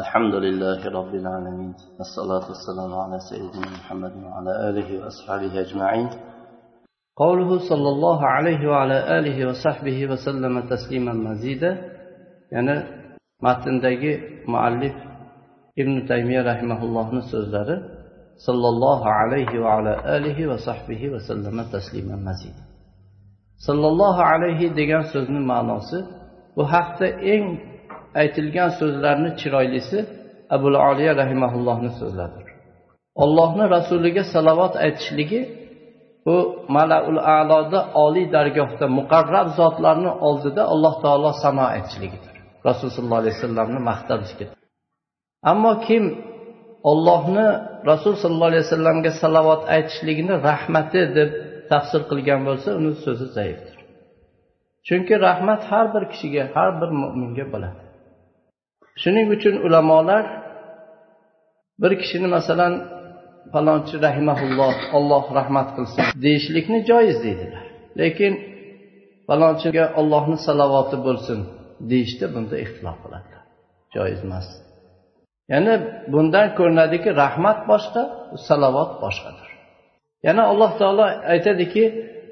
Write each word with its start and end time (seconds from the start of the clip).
الحمد 0.00 0.34
لله 0.34 0.80
رب 0.98 1.14
العالمين 1.14 1.74
الصلاة 2.04 2.44
والسلام 2.50 2.92
على 3.02 3.18
سيدنا 3.30 3.68
محمد 3.76 4.12
وعلى 4.24 4.52
آله 4.68 4.88
وأصحابه 5.00 5.60
أجمعين. 5.60 6.08
قوله 7.16 7.50
صلى 7.70 7.88
الله 7.94 8.26
عليه 8.26 8.68
وعلى 8.68 9.18
آله 9.18 9.48
وصحبه 9.48 10.06
وسلم 10.10 10.60
تسليما 10.68 11.12
مزيدا 11.12 11.72
يعني 12.52 12.74
ما 13.42 13.52
تندقي 13.64 14.14
معلف 14.48 14.94
ابن 15.78 16.06
تيمية 16.08 16.42
رحمه 16.52 16.84
الله 16.84 17.14
نسوز 17.14 17.54
صلى 18.46 18.68
الله 18.74 19.00
عليه 19.08 19.60
وعلى 19.60 20.16
آله 20.16 20.38
وصحبه 20.50 21.02
وسلم 21.08 21.56
تسليما 21.76 22.16
مزيدا. 22.16 22.64
صلى 23.66 23.86
الله 23.88 24.22
عليه 24.22 24.68
دقان 24.68 25.02
سوزن 25.12 25.46
معناصر 25.46 26.04
وحقت 26.56 27.02
إن 27.02 27.58
aytilgan 28.20 28.70
so'zlarni 28.80 29.30
chiroylisi 29.40 29.98
abu 30.54 30.66
oliya 30.90 31.12
rahimaullohni 31.22 31.90
so'zlaridir. 32.00 32.46
Ollohni 33.22 33.64
rasuliga 33.76 34.22
salovat 34.34 34.74
aytishligi 34.84 35.40
bu 36.26 36.36
malaul 36.76 37.18
aloda 37.38 37.80
oliy 38.04 38.26
dargohda 38.36 38.86
muqarrab 38.98 39.48
zotlarni 39.60 40.10
oldida 40.28 40.62
alloh 40.72 40.94
taolo 41.04 41.30
sano 41.42 41.64
aytishligidir. 41.76 42.34
Rasululloh 42.68 42.96
sollallohu 42.96 43.20
alayhi 43.22 43.36
vasallamni 43.38 43.80
maqtashga 43.90 44.46
ammo 45.52 45.72
kim 45.86 46.04
ollohni 46.90 47.46
rasul 47.90 48.14
sollallohu 48.22 48.50
alayhi 48.52 48.64
vasallamga 48.66 49.10
salovat 49.22 49.62
aytishligini 49.74 50.34
rahmati 50.48 51.02
deb 51.18 51.30
tafsir 51.70 52.02
qilgan 52.10 52.40
bo'lsa 52.48 52.68
uni 52.80 52.92
so'zi 53.04 53.26
zaifdir. 53.36 53.76
Chunki 54.86 55.14
rahmat 55.28 55.62
har 55.70 55.86
bir 55.94 56.04
kishiga 56.12 56.42
har 56.54 56.70
bir 56.80 56.90
mo'minga 57.02 57.46
bo'ladi. 57.54 57.80
Shuning 59.02 59.26
uchun 59.36 59.54
ulamolar 59.66 60.24
bir 61.82 61.92
kishini 62.00 62.28
masalan 62.36 62.72
falonchi 63.52 63.96
rahimaulloh 64.06 64.76
olloh 64.98 65.24
rahmat 65.38 65.68
qilsin 65.76 66.04
deyishlikni 66.24 66.78
joiz 66.90 67.16
deydilar. 67.24 67.64
Lekin 68.00 68.32
falonchiga 69.28 69.84
ollohni 70.00 70.38
salovati 70.46 70.96
bo'lsin 71.06 71.38
deyishda 71.90 72.26
bunda 72.34 72.56
ixtilof 72.64 72.96
qiladilar. 73.04 73.42
Joiz 73.94 74.20
emas. 74.26 74.46
Ya'ni 75.52 75.74
bundan 76.12 76.48
ko'rinadiki 76.58 77.10
rahmat 77.22 77.58
boshqa 77.70 78.02
salovat 78.48 78.92
boshqadir. 79.02 79.48
Yana 80.26 80.42
alloh 80.52 80.70
taolo 80.80 81.06
aytadiki 81.32 81.84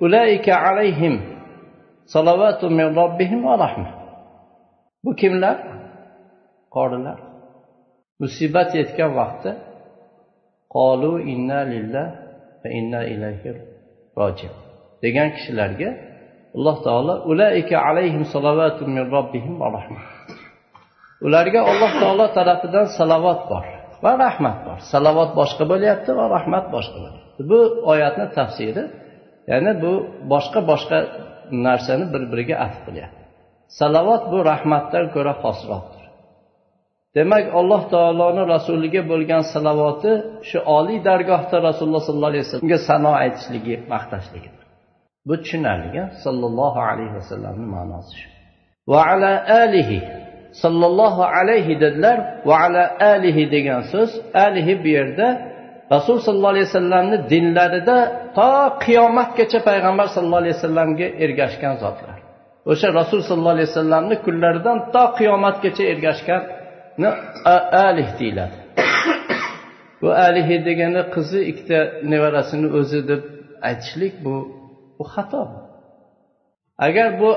ulaika 0.05 0.55
alayhim 0.69 1.15
salovatu 2.15 2.67
min 2.79 2.89
robbihim 3.01 3.41
va 3.49 3.55
rahma. 3.65 3.91
Bu 5.05 5.13
kimlar? 5.23 5.57
Qorilar. 6.77 7.19
Musibat 8.23 8.71
yetgan 8.79 9.11
vaqtda 9.21 9.53
qolu 10.77 11.13
inna 11.33 11.61
lillah 11.73 12.07
va 12.63 12.69
inna 12.79 13.01
ilayhi 13.15 13.51
roji 14.21 14.49
degan 15.05 15.29
kishilarga 15.37 15.91
alloh 16.57 16.77
taolo 16.87 17.15
ulaika 17.33 17.77
alayhim 17.89 18.25
salovatu 18.35 18.83
min 18.95 19.05
robbihim 19.17 19.55
va 19.63 19.69
rahma. 19.77 20.01
Ularga 21.27 21.61
alloh 21.71 21.93
taolo 22.03 22.27
tarafidan 22.39 22.87
salovat 22.99 23.41
bor 23.51 23.65
va 24.05 24.13
rahmat 24.25 24.59
bor. 24.67 24.79
Salovat 24.93 25.31
boshqa 25.41 25.65
bo'lyapti 25.73 26.11
va 26.19 26.25
rahmat 26.37 26.65
boshqa 26.75 26.99
bo'lyapti. 27.05 27.41
Bu 27.51 27.59
oyatni 27.93 28.27
tafsiri 28.39 28.85
ya'ni 29.51 29.73
bu 29.83 29.93
boshqa 30.33 30.61
boshqa 30.71 30.99
narsani 31.67 32.05
bir 32.13 32.23
biriga 32.33 32.57
atf 32.67 32.79
qilyapti 32.87 33.23
salovat 33.81 34.23
bu 34.33 34.39
rahmatdan 34.51 35.05
ko'ra 35.15 35.35
xosroq 35.45 35.85
demak 37.17 37.45
alloh 37.61 37.83
taoloni 37.95 38.43
rasuliga 38.55 39.01
bo'lgan 39.13 39.43
salovati 39.55 40.13
shu 40.49 40.59
oliy 40.79 40.99
dargohda 41.09 41.57
rasululloh 41.69 42.03
sollallohu 42.09 42.33
alayhi 42.33 42.45
vasallamga 42.47 42.79
sano 42.89 43.13
aytishligi 43.23 43.75
maqtashligidir 43.93 44.65
bu 45.29 45.35
tushunarli 45.43 46.03
sollallohu 46.25 46.81
alayhi 46.91 47.15
vasallamni 47.19 47.67
ma'nosi 47.77 48.13
shu. 48.21 48.29
Va 48.93 49.01
ala 49.13 49.33
alihi 49.65 49.99
sollallohu 50.63 51.23
alayhi 51.39 51.81
dedilar 51.85 52.19
va 52.49 52.55
ala 52.65 52.83
alihi 53.13 53.43
degan 53.55 53.81
so'z 53.93 54.11
alihi 54.47 54.73
bu 54.83 54.89
yerda 54.97 55.27
rasul 55.95 56.17
sollallohu 56.27 56.55
alayhi 56.55 56.69
vasallamni 56.71 57.17
dinlarida 57.33 57.97
to 58.39 58.51
qiyomatgacha 58.85 59.59
payg'ambar 59.69 60.07
sallallohu 60.15 60.43
alayhi 60.45 60.57
vasallamga 60.59 61.07
ergashgan 61.25 61.75
zotlar. 61.85 62.19
O'sha 62.73 62.89
rasul 63.01 63.21
sollallohu 63.29 63.57
alayhi 63.57 63.71
vasallamni 63.73 64.17
kunlaridan 64.27 64.79
to 64.95 65.05
qiyomatgacha 65.19 65.83
ergashgan 65.93 66.43
alih 67.89 68.09
deyiladi. 68.19 68.59
Bu 70.03 70.09
alihi 70.13 70.55
degani 70.69 71.03
qizi 71.15 71.41
ikkita 71.51 71.79
nevarasini 72.13 72.69
o'zi 72.79 73.01
deb 73.11 73.23
aytishlik 73.69 74.15
bu 74.25 74.35
bu 74.99 75.05
xato. 75.15 75.43
Agar 76.87 77.09
bu 77.21 77.31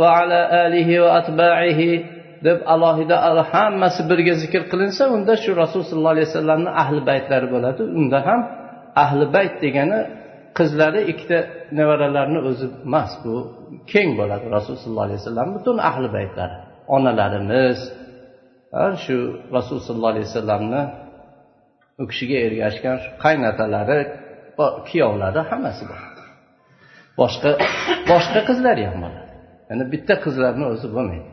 va 0.00 0.08
ala 0.20 0.40
alihi 0.64 0.94
va 1.02 1.10
atbaihi 1.20 1.90
deb 2.46 2.58
alohida 2.74 3.16
hammasi 3.52 4.00
birga 4.10 4.34
zikr 4.42 4.62
qilinsa 4.72 5.02
unda 5.16 5.34
shu 5.42 5.50
rasul 5.62 5.82
sollallohu 5.88 6.14
alayhi 6.16 6.28
vasallamni 6.30 6.70
ahli 6.82 7.00
baytlari 7.10 7.46
bo'ladi. 7.54 7.82
Unda 8.00 8.18
ham 8.26 8.40
ahli 9.04 9.24
bayt 9.36 9.54
degani 9.64 10.00
qizlari 10.58 11.00
ikkita 11.12 11.38
nevaralarini 11.78 12.40
o'zi 12.48 12.66
emas 12.86 13.12
bu 13.24 13.34
keng 13.92 14.10
bo'ladi. 14.20 14.44
Rasul 14.56 14.74
sollallohu 14.82 15.06
alayhi 15.08 15.20
vasallam 15.22 15.48
butun 15.56 15.76
ahli 15.90 16.08
baytlari 16.16 16.56
onalarimiz 16.96 17.78
shu 19.04 19.16
rasul 19.56 19.78
sollallohu 19.86 20.12
alayhi 20.14 20.26
vasallamni 20.30 20.82
u 22.02 22.04
kishiga 22.10 22.36
ergashgan 22.46 22.96
shu 23.02 23.10
qaynotalari 23.24 23.98
kuyovlari 24.88 25.40
hammasi 25.50 25.82
bor. 25.90 26.00
Boshqa 27.20 27.50
boshqa 28.10 28.40
qizlari 28.48 28.82
ham 28.90 28.98
bo'ladi 29.04 29.32
ya'ni 29.70 29.84
bitta 29.92 30.14
qizlarni 30.24 30.64
o'zi 30.72 30.88
bo'lmaydi. 30.94 31.28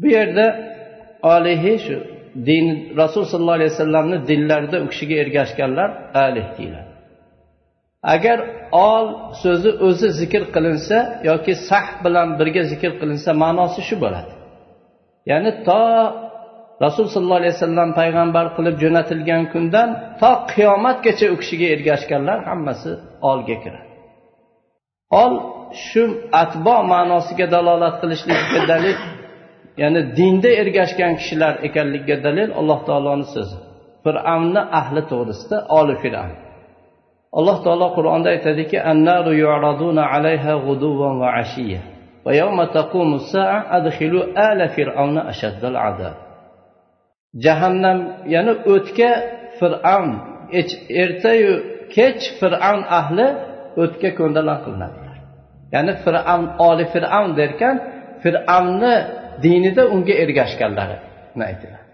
Bu 0.00 0.06
yerda 0.16 0.46
olihi 1.34 1.74
shu 1.86 1.96
din 2.48 2.66
rasul 3.00 3.24
sollallohu 3.30 3.58
alayhi 3.60 3.72
vasallamni 3.74 4.18
dinlarida 4.30 4.76
u 4.84 4.86
kishiga 4.92 5.16
ergashganlar 5.24 5.90
alih 6.26 6.46
deyiladi. 6.56 6.90
Agar 8.14 8.38
ol 8.90 9.06
so'zi 9.42 9.70
o'zi 9.86 10.08
zikr 10.20 10.42
qilinsa 10.54 10.96
yoki 11.30 11.52
sah 11.68 11.86
bilan 12.04 12.28
birga 12.38 12.62
zikr 12.72 12.92
qilinsa 13.00 13.30
ma'nosi 13.42 13.80
shu 13.88 13.96
bo'ladi. 14.04 14.32
Ya'ni 15.30 15.50
to 15.68 15.82
rasul 16.84 17.06
sollallohu 17.14 17.40
alayhi 17.42 17.54
vasallam 17.56 17.88
payg'ambar 18.00 18.46
qilib 18.56 18.76
jo'natilgan 18.82 19.42
kundan 19.52 19.88
to 20.20 20.30
qiyomatgacha 20.52 21.26
u 21.34 21.36
kishiga 21.42 21.66
ergashganlar 21.74 22.38
hammasi 22.48 22.90
olga 23.30 23.56
kiradi. 23.64 23.88
Ol 25.22 25.32
shu 25.86 26.02
atbo 26.42 26.76
ma'nosiga 26.92 27.46
dalolat 27.54 27.94
qilishlikka 28.02 28.60
dalil 28.72 28.98
ya'ni 29.82 30.00
dinda 30.18 30.50
ergashgan 30.62 31.12
kishilar 31.20 31.54
ekanligiga 31.68 32.16
dalil 32.26 32.48
alloh 32.60 32.78
taoloni 32.88 33.26
so'zi. 33.34 33.58
Fir'avnni 34.04 34.62
ahli 34.80 35.00
to'g'risida 35.10 35.56
oli 35.78 35.94
fir'avn. 36.02 36.36
Alloh 37.38 37.58
taolo 37.64 37.86
qur'onda 37.96 38.28
aytadiki 38.34 38.76
va 42.26 42.32
yawma 42.40 42.64
adkhilu 43.78 44.20
ala 44.46 44.64
ashaddal 45.32 45.78
adab 45.90 46.14
jahannam 47.44 47.98
ya'ni 48.34 48.52
o'tga 48.74 49.10
fir'avn 49.58 50.12
ertayu 51.02 51.52
kech 51.96 52.22
fir'avn 52.40 52.82
ahli 53.00 53.26
o'tga 53.82 54.10
ko'ndalang 54.18 54.60
qilinadilar. 54.64 55.16
Ya'ni 55.74 55.92
fir'avn 56.04 56.46
oli 56.68 56.84
fir'avn 56.94 57.30
derkan 57.40 57.76
fir'avnni 58.22 58.94
dinida 59.44 59.82
unga 59.94 60.14
ergashganlarini 60.24 61.44
aytiladi. 61.50 61.84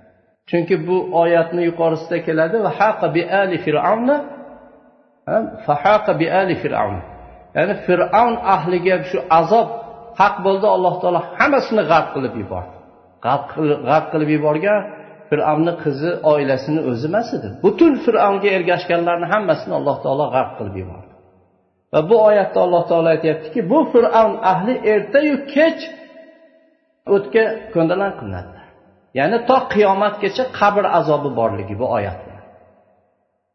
Chunki 0.50 0.74
bu 0.86 0.96
oyatni 1.22 1.62
yuqorisida 1.70 2.18
keladi 2.26 2.56
va 2.66 2.70
haqa 2.80 3.06
bi 3.14 3.22
ali 3.42 3.56
fir'avna 3.66 4.16
fahaqa 5.66 6.12
bi 6.20 6.26
ali 6.40 6.54
fir'avn 6.62 6.98
ya'ni 7.56 7.74
fir'avn 7.86 8.34
ahliga 8.54 8.96
shu 9.10 9.18
azob 9.40 9.68
haq 10.20 10.34
bo'ldi 10.46 10.66
alloh 10.74 10.94
taolo 11.02 11.20
hammasini 11.38 11.82
g'arq 11.90 12.08
qilib 12.14 12.34
yubordi. 12.42 12.74
G'arq 13.88 14.06
qilib 14.12 14.30
yuborgan 14.36 14.80
fir'avnni 15.28 15.72
qizi 15.82 16.10
oilasini 16.32 16.80
o'zi 16.90 17.06
emas 17.10 17.28
edi. 17.36 17.48
Butun 17.64 17.92
fir'avnga 18.04 18.48
ergashganlarni 18.56 19.26
hammasini 19.34 19.74
alloh 19.78 19.96
taolo 20.04 20.24
g'arq 20.34 20.52
qilib 20.58 20.76
yubordi. 20.82 21.12
Va 21.92 22.00
bu 22.10 22.16
oyatda 22.28 22.58
alloh 22.66 22.82
taolo 22.90 23.08
aytyaptiki 23.14 23.60
bu 23.72 23.78
fir'avn 23.92 24.34
ahli 24.52 24.74
ertayu 24.94 25.34
kech 25.54 25.80
o'tga 27.14 27.44
ko'ndalang 27.74 28.12
qilinadilar 28.20 28.66
ya'ni 29.18 29.38
to 29.48 29.56
qiyomatgacha 29.74 30.44
qabr 30.58 30.84
azobi 30.98 31.30
borligi 31.38 31.74
bu 31.82 31.86
oyatda. 31.96 32.36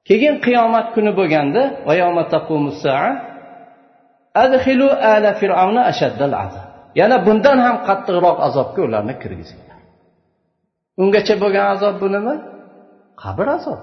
Keyin 0.07 0.35
qiyomat 0.45 0.87
kuni 0.95 1.11
bo'lganda 1.19 1.61
yana 6.99 7.17
bundan 7.27 7.57
ham 7.65 7.77
qattiqroq 7.87 8.37
azobga 8.47 8.81
ularni 8.87 9.13
kirgizinglar. 9.21 9.79
Ungacha 11.01 11.35
bo'lgan 11.43 11.65
azob 11.75 11.95
bu 12.01 12.07
nima? 12.15 12.33
Qabr 13.23 13.47
azob. 13.57 13.81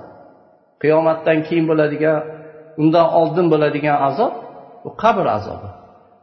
Qiyomatdan 0.83 1.39
keyin 1.47 1.67
bo'ladigan 1.71 2.19
undan 2.81 3.06
oldin 3.21 3.47
bo'ladigan 3.53 3.97
azob 4.09 4.33
u 4.89 4.91
qabr 5.03 5.27
azobi. 5.39 5.71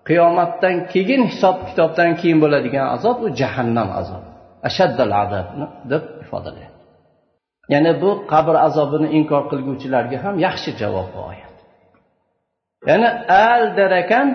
Qiyomatdan 0.09 0.75
keyin 0.91 1.21
hisob 1.31 1.57
kitobdan 1.67 2.11
keyin 2.19 2.39
bo'ladigan 2.43 2.85
azob 2.95 3.17
u 3.25 3.27
jahannam 3.39 3.89
azobi. 3.99 4.29
Ashaddal 4.67 5.13
azab 5.23 5.47
deb 5.91 6.03
ifodalayapti 6.23 6.81
ya'ni 7.73 7.91
bu 8.01 8.09
qabr 8.33 8.55
azobini 8.67 9.07
inkor 9.17 9.43
qilguvchilarga 9.51 10.17
ham 10.23 10.35
yaxshi 10.45 10.69
javob 10.81 11.07
bu 11.15 11.19
oyat. 11.31 11.50
Ya'ni 12.89 13.09
al 13.47 13.63
darakan 13.77 14.27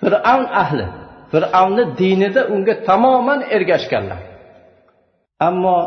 fir'avn 0.00 0.46
ahli. 0.62 0.86
Fir'avnni 1.32 1.84
dinida 2.00 2.42
unga 2.54 2.74
tamoman 2.88 3.40
ergashganlar. 3.56 4.20
Ammo 5.48 5.78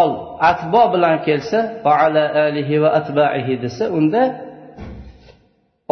ol 0.00 0.10
atbo 0.50 0.82
bilan 0.94 1.22
kelsa 1.26 1.60
va 1.84 1.92
ala 2.04 2.22
alihi 2.46 2.74
va 2.82 2.90
atbaihi 3.00 3.52
desa 3.64 3.84
unda 3.98 4.22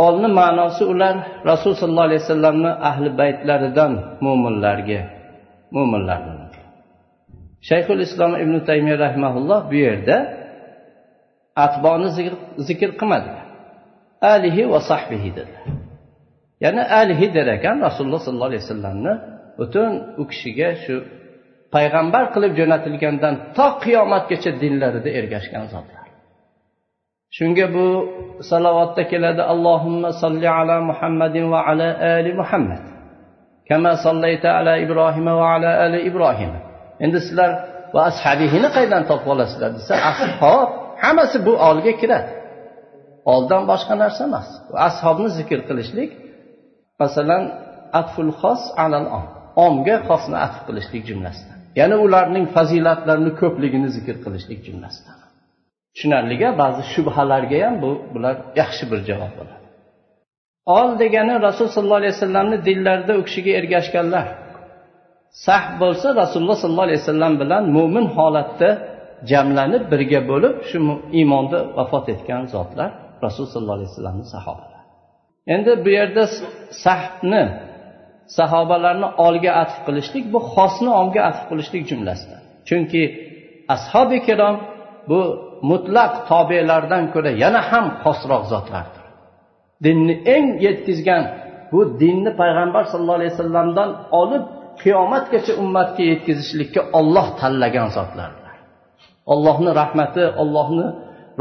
olni 0.07 0.29
ma'nosi 0.41 0.83
ular 0.93 1.15
rasul 1.51 1.73
sollallohu 1.79 2.09
alayhi 2.11 2.23
vasallamni 2.27 2.71
ahli 2.91 3.09
baytlaridan 3.21 3.93
mo'minlarga 4.25 5.01
mo'minlar 5.75 6.21
shayxul 7.69 8.01
islom 8.07 8.33
ibn 8.43 8.55
taymiya 8.69 8.97
rahmaulloh 9.07 9.61
bu 9.71 9.77
yerda 9.87 10.17
atboni 11.65 12.09
zikr 12.69 12.91
qilmadilar 12.99 13.44
alihi 14.35 14.63
va 14.73 14.81
sahbihi 14.91 15.29
dedi 15.39 15.57
ya'ni 16.65 16.83
alihi 17.01 17.27
der 17.37 17.47
ekan 17.57 17.77
rasululloh 17.89 18.21
sollallohu 18.27 18.51
alayhi 18.51 18.65
vasallamni 18.65 19.13
butun 19.59 19.91
u 20.21 20.23
kishiga 20.31 20.71
shu 20.85 20.95
payg'ambar 21.75 22.25
qilib 22.35 22.53
jo'natilgandan 22.61 23.35
to 23.57 23.67
qiyomatgacha 23.85 24.51
dinlarida 24.63 25.11
ergashgan 25.19 25.65
zotlar. 25.75 26.05
Shunga 27.37 27.67
bu 27.77 27.87
salovatda 28.51 29.03
keladi 29.13 29.43
allohimma 29.53 30.11
solli 30.23 30.49
ala 30.59 30.77
muhammadin 30.91 31.45
va 31.53 31.61
ala 31.71 31.89
ali 32.17 32.33
muhammad 32.41 32.83
kama 33.69 33.93
sollayta 34.07 34.49
ala 34.59 34.73
ibrohima 34.85 35.33
va 35.41 35.47
ala 35.55 35.71
ali 35.85 35.99
ibrohim 36.11 36.53
endi 37.05 37.19
sizlar 37.27 37.51
va 37.95 38.01
ashabihini 38.11 38.69
qayerdan 38.77 39.03
topib 39.11 39.29
olasizlar 39.35 39.71
desa 39.79 39.95
ashob 40.11 40.69
hammasi 41.03 41.37
bu 41.47 41.53
olga 41.69 41.93
kiradi. 42.01 42.31
Oldan 43.33 43.63
boshqa 43.71 43.95
narsa 44.03 44.23
emas. 44.29 44.49
Ashobni 44.89 45.29
zikr 45.39 45.59
qilishlik 45.69 46.11
masalan 47.01 47.43
atful 48.01 48.31
xos 48.41 48.63
alal 48.85 49.07
om. 49.19 49.27
Omga 49.67 49.97
xosni 50.09 50.37
atf 50.47 50.59
qilishlik 50.67 51.03
jumlasida 51.11 51.55
ya'ni 51.81 51.97
ularning 52.07 52.47
fazilatlarini 52.57 53.33
ko'pligini 53.41 53.89
zikr 53.97 54.17
qilishlik 54.25 54.61
jumlasida 54.67 55.13
tushunarliga 55.95 56.49
ba'zi 56.63 56.83
shubhalarga 56.93 57.59
ham 57.65 57.75
bu 57.85 57.91
bular 58.15 58.35
yaxshi 58.61 58.85
bir 58.91 59.01
javob 59.09 59.33
bo'ladi. 59.39 59.65
Ol 60.79 60.91
degani 61.03 61.35
rasul 61.47 61.69
sollallohu 61.75 62.01
alayhi 62.03 62.15
vasallamni 62.17 62.59
dillarida 62.69 63.13
u 63.21 63.23
kishiga 63.29 63.53
ergashganlar. 63.61 64.27
Sah 65.47 65.65
bo'lsa 65.83 66.09
rasululloh 66.23 66.57
sollallohu 66.63 66.89
alayhi 66.89 67.03
vasallam 67.05 67.35
bilan 67.43 67.63
mo'min 67.77 68.07
holatda 68.17 68.71
jamlanib 69.31 69.85
birga 69.93 70.21
bo'lib 70.31 70.55
shu 70.69 70.79
iymonda 71.19 71.59
vafot 71.79 72.07
etgan 72.15 72.43
zotlar. 72.55 72.91
Rasul 73.25 73.47
sollallohu 73.53 73.79
alayhi 73.79 73.91
vasallamni 73.93 74.27
sahobalari. 74.35 74.85
Endi 75.55 75.73
bu 75.85 75.91
yerda 75.99 76.25
sahni 76.85 77.43
sahobalarni 78.39 79.09
olga 79.27 79.53
atf 79.63 79.77
qilishlik 79.87 80.25
bu 80.35 80.41
xosni 80.55 80.91
omga 81.01 81.21
atf 81.31 81.43
qilishlik 81.51 81.83
jumlasida 81.91 82.37
chunki 82.69 83.03
ashobi 83.75 84.19
kirom 84.27 84.57
bu 85.11 85.21
mutlaq 85.71 86.13
tobelardan 86.31 87.05
ko'ra 87.15 87.31
yana 87.45 87.61
ham 87.71 87.87
xosroq 88.03 88.43
zotlardir. 88.53 89.05
Dinni 89.85 90.15
eng 90.35 90.47
yetkazgan 90.67 91.23
bu 91.73 91.81
dinni 92.03 92.31
payg'ambar 92.41 92.85
sallallohu 92.91 93.19
alayhi 93.21 93.33
vasallamdan 93.35 93.91
olib 94.21 94.45
qiyomatgacha 94.83 95.53
ummatga 95.63 96.03
yetkazishlikka 96.13 96.81
olloh 96.99 97.27
tanlagan 97.41 97.89
zotlardir. 97.97 98.53
Allohni 99.33 99.71
rahmati 99.81 100.23
ollohni 100.43 100.87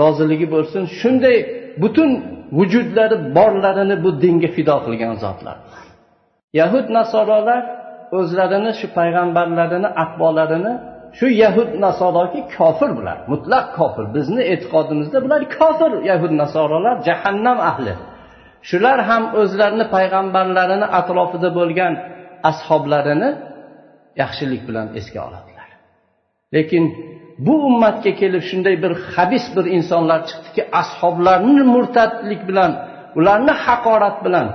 roziligi 0.02 0.48
bo'lsin. 0.56 0.82
Shunday 1.00 1.38
butun 1.82 2.12
vujudlari 2.58 3.18
borlarini 3.38 3.96
bu 4.04 4.10
dinga 4.24 4.50
fido 4.56 4.76
qilgan 4.86 5.16
zotlar. 5.24 5.58
Yahud 6.60 6.88
nasorolar 6.98 7.62
o'zlarini 8.20 8.72
shu 8.80 8.88
payg'ambarlarini 8.98 9.90
atbolarini 10.04 10.74
shu 11.18 11.28
yahud 11.44 11.70
nasoroki 11.86 12.40
kofir 12.58 12.90
bular 12.98 13.18
mutlaq 13.32 13.66
kofir. 13.78 14.06
Bizni 14.16 14.42
e'tiqodimizda 14.54 15.18
bular 15.26 15.42
kofir 15.58 15.92
yahud 16.12 16.34
nasorolar 16.42 16.96
jahannam 17.08 17.60
ahli. 17.72 17.94
Shular 18.70 19.00
ham 19.10 19.24
o'zlarini 19.42 19.86
payg'ambarlarini 19.96 20.88
atrofida 21.00 21.50
bo'lgan 21.60 21.94
ashoblarini 22.50 23.30
yaxshilik 24.22 24.62
bilan 24.68 24.88
esga 25.00 25.20
oladi. 25.28 25.53
Lekin 26.56 26.84
bu 27.46 27.54
ummatga 27.68 28.12
kelib 28.22 28.44
shunday 28.50 28.76
bir 28.84 28.94
habis 29.14 29.46
bir 29.56 29.66
insonlar 29.78 30.20
chiqdiki 30.30 30.62
ashoblarni 30.82 31.64
murtadlik 31.76 32.42
bilan 32.50 32.72
ularni 33.20 33.54
haqorat 33.66 34.18
bilan 34.26 34.48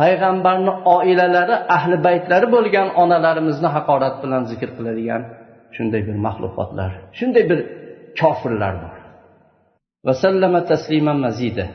payg'ambarni 0.00 0.72
oilalari 0.96 1.56
ahli 1.76 1.96
baytlari 2.06 2.46
bo'lgan 2.54 2.88
onalarimizni 3.02 3.68
haqorat 3.76 4.16
bilan 4.24 4.42
zikr 4.50 4.70
qiladigan 4.76 5.22
shunday 5.76 6.02
bir 6.08 6.16
maxluqotlar 6.26 6.90
shunday 7.18 7.44
bir 7.50 7.60
kofirlar 8.20 8.74
bor. 8.82 8.96
Vasallama 10.06 10.60
tasliman 10.70 11.18
mazida. 11.26 11.66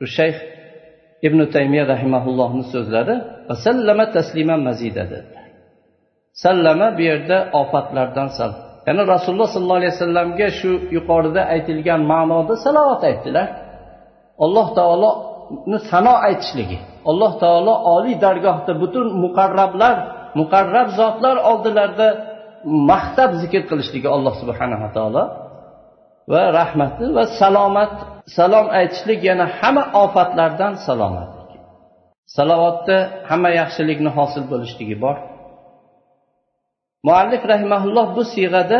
Bu 0.00 0.06
shayx 0.16 0.36
ibn 1.26 1.40
taymiya 1.54 1.84
rahimaullohni 1.92 2.64
so'zlari 2.72 3.16
vasallama 3.48 4.06
tasliman 4.16 4.60
mazida 4.68 5.04
dedi 5.14 5.36
sallama 6.42 6.88
bu 6.98 7.02
yerda 7.10 7.38
ofatlardan 7.60 8.28
sal 8.38 8.52
ya'ni 8.86 9.02
rasululloh 9.14 9.48
sollallohu 9.54 9.80
alayhi 9.80 9.94
vasallamga 9.96 10.48
shu 10.58 10.70
yuqorida 10.96 11.42
aytilgan 11.54 12.00
ma'noda 12.12 12.54
salovat 12.64 13.02
aytdilar. 13.10 13.48
Alloh 14.44 14.66
taoloni 14.78 15.78
sano 15.90 16.14
aytishligi 16.28 16.78
alloh 17.10 17.32
taolo 17.42 17.74
oliy 17.94 18.16
dargohda 18.24 18.72
butun 18.82 19.06
muqarrablar 19.24 19.96
muqarrab 20.40 20.88
zotlar 21.00 21.36
oldilarida 21.50 22.08
maqtab 22.90 23.30
zikr 23.42 23.62
qilishligi 23.70 24.08
alloh 24.16 24.34
subhanava 24.42 24.88
taolo 24.96 25.22
va 26.32 26.42
rahmati 26.58 27.04
va 27.16 27.24
salomat 27.40 27.92
salom 28.38 28.66
aytishlik 28.80 29.20
yana 29.30 29.46
hamma 29.58 29.84
ofatlardan 30.04 30.72
salomatlik 30.86 31.50
salovatda 32.36 32.96
hamma 33.30 33.50
yaxshilikni 33.60 34.10
hosil 34.18 34.42
bo'lishligi 34.52 34.96
bor. 35.04 35.16
Muallif 37.06 37.42
rahimaulloh 37.52 38.06
bu 38.16 38.22
siyg'ada 38.32 38.78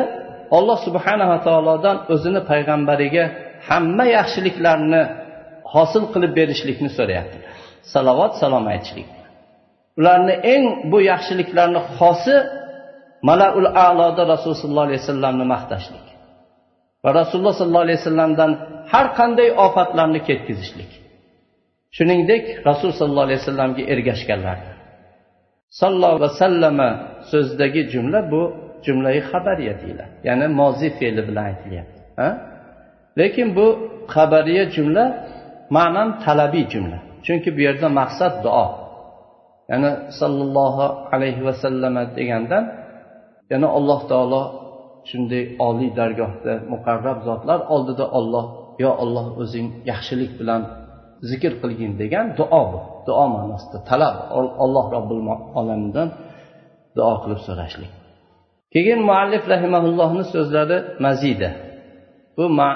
olloh 0.57 0.79
subhanava 0.87 1.39
taolodan 1.47 1.97
o'zini 2.15 2.41
payg'ambariga 2.51 3.25
hamma 3.69 4.05
yaxshiliklarni 4.19 5.03
hosil 5.75 6.05
qilib 6.13 6.33
berishlikni 6.39 6.91
so'rayaptilar 6.99 7.55
salovat 7.95 8.33
salom 8.43 8.65
aytishlik. 8.73 9.09
Ularni 9.99 10.35
eng 10.55 10.65
bu 10.91 10.99
yaxshiliklarni 11.11 11.81
xosi 11.99 12.37
malaul 13.29 13.69
aloda 13.89 14.23
rasululloh 14.33 14.63
sollallohu 14.65 14.87
alayhi 14.89 15.03
vasallamni 15.05 15.45
maqtashlik 15.55 16.07
va 17.05 17.11
rasululloh 17.21 17.55
sollallohu 17.61 17.87
alayhi 17.87 18.01
vasallamdan 18.03 18.51
har 18.93 19.07
qanday 19.19 19.49
ofatlarni 19.67 20.21
ketkazishlik. 20.29 20.91
Shuningdek 21.97 22.45
rasul 22.69 22.91
sollallohu 22.99 23.27
alayhi 23.29 23.41
vasallamga 23.43 23.83
ergashganlar. 23.95 24.59
Sallallohu 25.81 26.19
vasallama 26.27 26.89
so'zidagi 27.31 27.83
jumla 27.93 28.21
bu 28.33 28.43
jumlai 28.87 29.19
xabariya 29.31 29.75
deyiladi. 29.83 30.13
Ya'ni 30.29 30.47
mozi 30.61 30.89
fe'li 30.99 31.23
bilan 31.29 31.45
aytilyapti. 31.51 32.01
Lekin 33.21 33.49
bu 33.59 33.67
xabariya 34.15 34.65
jumla 34.75 35.05
ma'nan 35.77 36.09
talabiy 36.25 36.65
jumla. 36.75 36.99
Chunki 37.27 37.49
bu 37.57 37.61
yerda 37.67 37.89
maqsad 38.01 38.35
duo. 38.45 38.67
Ya'ni 39.71 39.91
sollallohu 40.21 40.85
alayhi 41.15 41.43
vasallam 41.49 41.95
degandan 42.19 42.65
yana 43.53 43.69
alloh 43.79 44.01
taolo 44.11 44.43
shunday 45.11 45.45
oliy 45.67 45.91
dargohda 45.99 46.53
muqarrab 46.73 47.19
zotlar 47.29 47.61
oldida 47.75 48.05
olloh 48.19 48.47
yo 48.85 48.91
olloh 49.03 49.27
o'zing 49.43 49.67
yaxshilik 49.91 50.33
bilan 50.41 50.63
zikr 51.31 51.53
qilgin 51.63 51.93
degan 52.03 52.27
duo 52.39 52.63
bu. 52.71 52.79
Duo 53.07 53.25
ma'nosida 53.35 53.79
talab. 53.91 54.17
Alloh 54.65 54.85
robbil 54.97 55.21
olamdan 55.61 56.09
duo 56.97 57.15
qilib 57.23 57.41
so'rashlik. 57.47 57.93
Keyin 58.75 59.01
muallif 59.09 59.45
rahimaullohni 59.55 60.25
so'zlari 60.35 60.79
mazida. 61.07 61.51
Bu 62.37 62.45
ma 62.59 62.71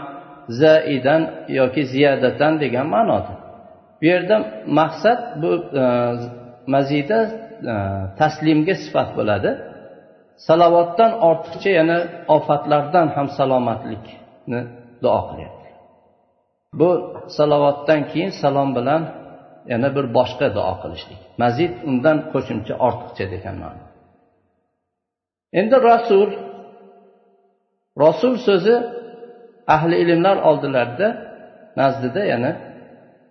zaidan 0.62 1.22
yoki 1.58 1.82
ziyadatan 1.92 2.52
degan 2.62 2.86
ma'noda. 2.94 3.32
Bu 3.98 4.04
yerda 4.12 4.36
maqsad 4.78 5.20
bu 5.42 5.50
e, 5.82 5.84
mazida 6.74 7.18
e, 7.72 7.74
taslimga 8.20 8.74
sifat 8.84 9.08
bo'ladi. 9.18 9.50
Salovatdan 10.48 11.12
ortiqcha 11.28 11.70
yana 11.78 11.98
ofatlardan 12.36 13.06
ham 13.16 13.26
salomatlikni 13.38 14.60
duo 15.02 15.20
qilyapti. 15.28 15.68
Bu 16.80 16.90
salovatdan 17.36 18.00
keyin 18.10 18.32
salom 18.42 18.70
bilan 18.78 19.02
yana 19.72 19.88
bir 19.96 20.06
boshqa 20.16 20.46
duo 20.56 20.74
qilishlik. 20.82 21.20
Mazid 21.42 21.72
undan 21.88 22.18
qo'shimcha 22.32 22.74
ortiqcha 22.86 23.26
degan 23.34 23.56
ma'no. 23.64 23.89
Endi 25.58 25.76
rasul 25.90 26.28
rasul 28.04 28.34
so'zi 28.46 28.76
ahli 29.74 29.96
ilmlar 30.02 30.36
oldilarida 30.48 31.08
nazdida 31.80 32.22
yana 32.32 32.50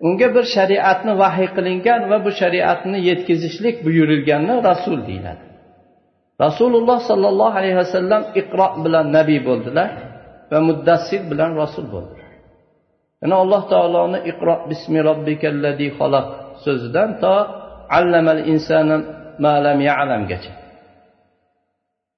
unga 0.06 0.28
bir 0.36 0.46
shariatni 0.56 1.14
vahiy 1.22 1.50
qilingan 1.58 2.02
va 2.12 2.18
bu 2.26 2.32
shariatni 2.42 2.98
yetkazishlik 3.10 3.76
buyurilganni 3.86 4.56
rasul 4.70 4.98
deyiladi. 5.08 5.44
Rasululloh 6.46 7.00
sollallohu 7.10 7.56
alayhi 7.62 7.78
vasallam 7.84 8.24
iqro 8.42 8.68
bilan 8.84 9.06
nabiy 9.18 9.40
bo'ldilar 9.50 9.90
va 10.52 10.60
muddassir 10.70 11.22
bilan 11.32 11.52
rasul 11.62 11.86
bo'ldilar. 11.94 12.30
Yana 13.22 13.36
alloh 13.44 13.62
taoloni 13.74 14.20
iqro 14.32 14.56
bismi 14.70 15.00
robbikalladzi 15.10 15.88
xalaq 16.00 16.28
so'zidan 16.66 17.10
to 17.24 17.34
allamal 17.98 18.42
insana 18.54 18.96
malam 19.46 19.78
ya'lamgacha. 19.90 20.52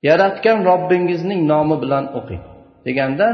Yaratgan 0.10 0.58
robbingizning 0.70 1.42
nomi 1.52 1.76
bilan 1.84 2.06
o'qing. 2.20 2.44
Deganda 2.86 3.28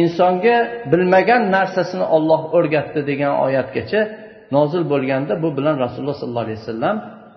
insonga 0.00 0.56
bilmagan 0.92 1.42
narsasini 1.56 2.06
olloh 2.16 2.42
o'rgatdi 2.56 3.00
degan 3.10 3.32
oyatgacha 3.46 4.00
nozil 4.56 4.82
bo'lganda 4.92 5.32
bu 5.42 5.48
bilan 5.58 5.76
rasululloh 5.84 6.16
sollallohu 6.22 6.46
alayhi 6.46 6.60
vasallam 6.62 6.96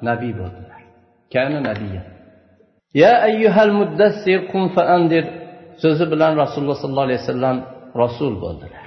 nabiy 0.10 0.34
bo'ldilar. 0.42 0.82
Kana 1.34 1.60
nabiya 1.70 2.02
ya 3.02 3.14
ayyuhal 3.30 3.74
muddassir 3.80 4.40
qum 4.52 4.64
faandir 4.76 5.24
so'zi 5.84 6.06
bilan 6.14 6.32
rasululloh 6.42 6.78
sollallohu 6.82 7.08
alayhi 7.10 7.22
vasallam 7.24 7.58
rasul 8.04 8.34
bo'ldilar. 8.44 8.86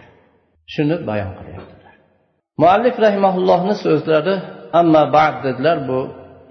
Shuni 0.75 0.97
bayon 1.09 1.33
qilyaptilar. 1.39 1.95
Muallif 2.63 2.97
rahimaullohni 3.07 3.75
so'zlari 3.85 4.35
amma 4.81 5.03
ba'd 5.17 5.35
dedilar 5.47 5.79
bu 5.89 5.99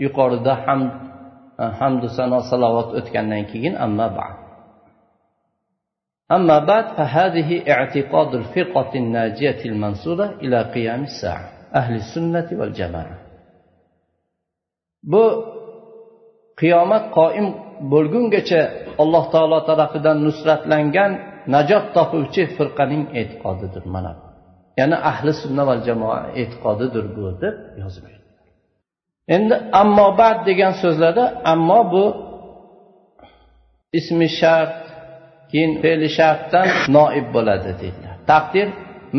yuqorida 0.06 0.54
hamd 0.66 0.92
hamdu 1.80 2.08
sano 2.18 2.40
salovat 2.52 2.90
o'tgandan 3.00 3.44
keyin 3.52 3.74
amma 3.86 4.08
ba'd. 4.18 4.48
أما 6.32 6.60
بعد 6.60 6.86
فهذه 6.98 7.50
اعتقاد 7.72 8.36
الفرقة 8.36 8.92
الناجية 8.96 9.62
ila 10.44 10.60
qiyamis 10.76 11.24
قيام 11.24 11.42
ahli 11.80 12.00
sunnati 12.00 12.52
السنة 12.52 12.60
والجماعة 12.60 13.18
bu 15.04 15.24
qiyomat 16.60 17.04
qoim 17.18 17.48
bo'lgungacha 17.92 18.62
alloh 19.04 19.24
taolo 19.32 19.60
tarafidan 19.70 20.18
nusratlangan 20.28 21.12
najot 21.54 21.86
topuvchi 21.96 22.44
firqaning 22.58 23.04
e'tiqodidir 23.20 23.84
mana 23.94 24.12
ya'ni 24.80 24.98
ahli 25.12 25.32
sunna 25.42 25.64
va 25.70 25.76
jamoa 25.88 26.20
e'tiqodidir 26.42 27.06
bu 27.16 27.26
deb 27.44 27.56
yozgan 27.82 28.17
endi 29.36 29.56
ammo 29.82 30.08
bad 30.20 30.38
degan 30.50 30.74
so'zlarda 30.82 31.26
ammo 31.54 31.80
bu 31.92 32.06
ismi 34.00 34.28
shart 34.40 34.76
keyin 35.52 35.72
fe'li 35.82 36.08
shartdan 36.18 36.68
noib 36.98 37.28
bo'ladi 37.36 37.72
deydilar. 37.82 38.16
Taqdir 38.32 38.68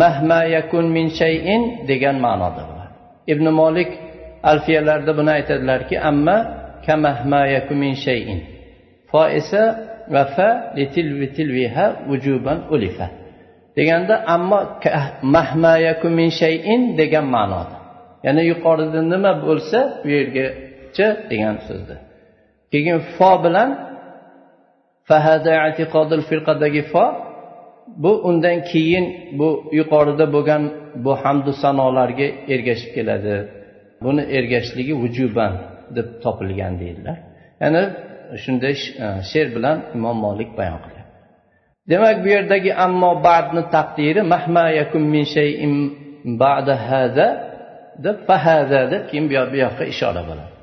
mahma 0.03 0.41
yakun 0.57 0.85
min 0.97 1.07
shayin 1.21 1.63
degan 1.91 2.17
ma'noda 2.27 2.63
bo'ladi. 2.69 2.95
Ibn 3.33 3.47
molik 3.61 3.91
alfiyalarda 4.53 5.13
buni 5.19 5.31
aytadilarki 5.39 5.97
amma 6.11 6.37
kamahma 6.87 7.41
yakun 7.57 7.77
min 7.85 7.95
shayin. 8.05 8.41
Fo 9.11 9.23
esa 9.41 9.63
va 10.15 10.25
fa 10.35 10.49
litilviha 10.77 11.87
vujuban 12.09 12.59
ulifa. 12.75 13.07
Deganda 13.77 14.15
ammo 14.35 14.61
mahma 15.35 15.75
yakun 15.89 16.13
min 16.21 16.31
shayin 16.41 16.83
degan 17.01 17.27
ma'noda. 17.37 17.78
Ya'ni 18.27 18.43
yuqorida 18.53 19.01
nima 19.13 19.33
bo'lsa 19.47 19.79
bu 20.03 20.09
yergacha 20.17 21.07
degan 21.31 21.57
so'zda. 21.67 21.97
Keyin 22.73 22.99
fo 23.17 23.31
bilan 23.45 23.71
firqadagi 26.31 26.83
fo 26.93 27.05
bu 28.05 28.13
undan 28.29 28.59
keyin 28.71 29.05
bu 29.39 29.49
yuqorida 29.79 30.27
bo'lgan 30.35 30.63
bu 31.05 31.13
hamdu 31.23 31.53
sanolarga 31.63 32.29
ergashib 32.55 32.91
keladi. 32.97 33.35
Buni 34.05 34.23
ergashishligi 34.39 34.95
vujuban 35.03 35.53
deb 35.97 36.09
topilgan 36.25 36.75
deydilar. 36.83 37.17
Ya'ni 37.63 37.83
shunday 38.43 38.75
e, 39.05 39.07
she'r 39.31 39.49
bilan 39.57 39.77
imom 39.97 40.17
molik 40.27 40.51
bayon 40.59 40.79
qilgan. 40.85 41.07
Demak 41.91 42.17
bu 42.25 42.29
yerdagi 42.37 42.71
ammo 42.87 43.11
badni 43.27 43.63
taqdiri 43.77 44.23
mahma 44.35 44.65
yakun 44.81 45.03
min 45.15 45.25
shayin 45.35 45.75
ba'da 46.43 46.75
hada 46.89 47.27
deb 48.05 48.19
fahaza 48.29 48.81
deb 48.93 49.03
keyin 49.09 49.27
bu 49.31 49.35
yoqqa 49.65 49.85
ishora 49.93 50.23
bo'ladi. 50.31 50.55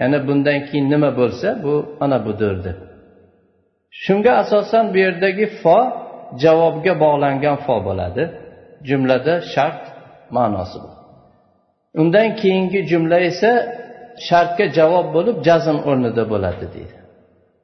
Ya'ni 0.00 0.18
bundan 0.28 0.58
keyin 0.68 0.86
nima 0.92 1.10
bo'lsa 1.20 1.48
bu 1.64 1.74
ana 2.04 2.18
budir 2.26 2.56
deb. 2.66 2.78
Shunga 4.04 4.32
asosan 4.42 4.84
bu 4.92 4.98
yerdagi 5.06 5.46
fo 5.62 5.78
javobga 6.42 6.92
bog'langan 7.04 7.56
fo 7.66 7.76
bo'ladi. 7.88 8.22
Jumlada 8.88 9.34
shart 9.52 9.82
ma'nosi 10.36 10.78
bor 10.84 10.98
undan 12.00 12.28
keyingi 12.40 12.80
jumla 12.90 13.18
esa 13.30 13.50
shartga 14.28 14.66
javob 14.78 15.06
bo'lib 15.16 15.36
jazm 15.48 15.78
o'rnida 15.90 16.24
bo'ladi 16.32 16.66
deydi. 16.74 16.96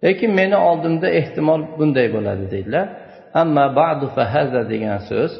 Lekin 0.05 0.31
meni 0.41 0.57
oldimda 0.69 1.09
ehtimol 1.21 1.61
bunday 1.79 2.09
bo'ladi 2.17 2.45
deydilar. 2.55 2.87
Amma 3.41 3.67
badu 3.79 4.07
fahaza 4.17 4.63
degan 4.73 5.01
so'z 5.11 5.33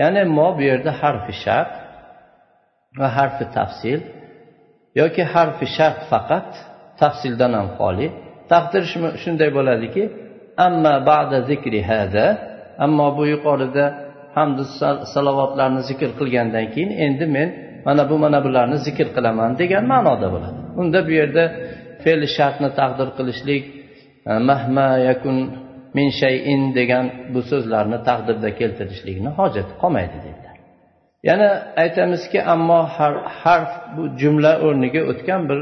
ya'ni 0.00 0.22
mo 0.36 0.48
bu 0.56 0.62
yerda 0.70 0.90
harfi 1.00 1.32
shart 1.44 1.72
va 2.98 3.08
harfi 3.16 3.44
tafsil 3.56 4.00
yoki 5.00 5.22
harfi 5.34 5.66
shart 5.76 6.00
faqat 6.12 6.48
tafsildan 7.00 7.52
ham 7.58 7.68
xoli. 7.78 8.06
Taqdir 8.52 8.82
shunday 9.22 9.50
bo'ladiki 9.58 10.02
amma 10.66 10.94
ba'da 11.10 11.38
zikri 11.50 11.80
hada 11.90 12.26
ammo 12.84 13.06
bu 13.18 13.24
yuqorida 13.34 13.84
hamdu 14.36 14.62
salovatlarni 15.14 15.82
zikr 15.90 16.10
qilgandan 16.18 16.66
keyin 16.72 16.90
endi 17.06 17.26
men 17.36 17.48
mana 17.86 18.02
bu 18.10 18.16
mana 18.24 18.38
bularni 18.46 18.78
zikr 18.86 19.08
qilaman 19.16 19.50
degan 19.60 19.84
ma'noda 19.92 20.28
bo'ladi. 20.34 20.58
Unda 20.80 20.98
bu 21.06 21.12
yerda 21.20 21.44
fe'li 22.02 22.26
shartni 22.36 22.70
taqdir 22.80 23.08
qilishlik 23.18 23.62
mahma 24.48 24.88
yakun 25.08 25.36
min 25.96 26.08
shayin 26.20 26.62
degan 26.78 27.06
bu 27.34 27.40
so'zlarni 27.50 27.98
taqdirda 28.08 28.48
keltirishlikni 28.60 29.30
hojati 29.38 29.72
qolmaydi 29.82 30.18
deydi. 30.26 30.45
Yana 31.28 31.48
aytamizki 31.82 32.38
ammo 32.54 32.80
harf 33.42 33.72
bu 33.96 34.02
jumla 34.20 34.52
o'rniga 34.66 35.02
o'tgan 35.10 35.42
bir 35.50 35.58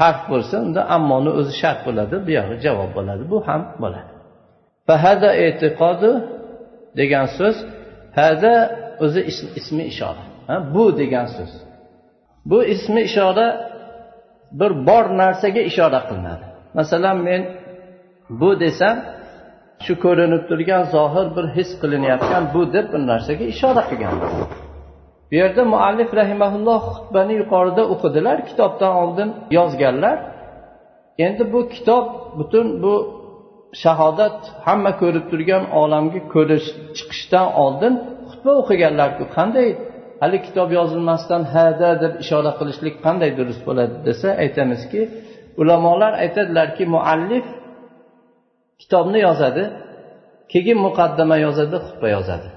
harf 0.00 0.20
bo'lsa 0.32 0.54
unda 0.66 0.80
ammoni 0.96 1.30
o'zi 1.38 1.52
shart 1.62 1.80
bo'ladi 1.86 2.14
buyog'i 2.26 2.56
javob 2.66 2.90
bo'ladi 2.98 3.22
bu 3.32 3.38
ham 3.48 3.62
bo'ladi. 3.82 4.10
Fahada 4.88 5.30
e'tiqodi 5.46 6.10
degan 7.00 7.26
so'z 7.38 7.56
hada 8.18 8.54
o'zi 9.04 9.20
ismi 9.60 9.84
ishora 9.92 10.24
bu 10.74 10.84
degan 11.00 11.26
so'z. 11.36 11.52
Bu 12.50 12.58
ismi 12.74 13.00
ishora 13.10 13.46
bir 14.60 14.72
bor 14.88 15.04
narsaga 15.22 15.62
ishora 15.70 16.00
qilinadi. 16.08 16.46
Masalan 16.78 17.16
men 17.28 17.42
bu 18.40 18.50
desam 18.64 18.96
shu 19.84 19.94
ko'rinib 20.04 20.42
turgan 20.50 20.82
zohir 20.94 21.26
bir 21.36 21.46
his 21.56 21.70
qilinayotgan 21.80 22.42
bu 22.54 22.62
deb 22.74 22.86
bir 22.92 23.02
narsaga 23.10 23.44
ishora 23.54 23.82
qilgan 23.90 24.14
bu 25.28 25.34
yerda 25.40 25.62
muallif 25.74 26.10
rahimaulloh 26.20 26.80
xutbani 26.96 27.34
yuqorida 27.40 27.82
o'qidilar. 27.94 28.36
Kitobdan 28.48 28.92
oldin 29.02 29.28
yozganlar. 29.58 30.16
Endi 31.26 31.44
bu 31.52 31.60
kitob 31.74 32.04
butun 32.38 32.66
bu 32.82 32.94
shahodat 33.82 34.38
hamma 34.66 34.92
ko'rib 35.00 35.24
turgan 35.30 35.64
olamga 35.80 36.20
ko'rish 36.34 36.66
chiqishdan 36.96 37.46
oldin 37.64 37.94
xutba 38.30 38.52
o'qiganlarku 38.60 39.24
qanday 39.36 39.68
hali 40.22 40.38
kitob 40.46 40.68
yozilmasdan 40.78 41.42
hada 41.54 41.90
deb 42.02 42.12
ishora 42.24 42.52
qilishlik 42.58 42.94
qanday 43.06 43.30
durust 43.38 43.62
bo'ladi 43.68 43.94
desa 44.08 44.28
aytamizki 44.44 45.00
ulamolar 45.60 46.12
aytadilarki 46.24 46.84
muallif 46.94 47.46
kitobni 48.80 49.18
yozadi 49.28 49.64
keyin 50.52 50.78
muqaddama 50.86 51.36
yozadi 51.46 51.76
xutba 51.86 52.08
yozadi. 52.16 52.48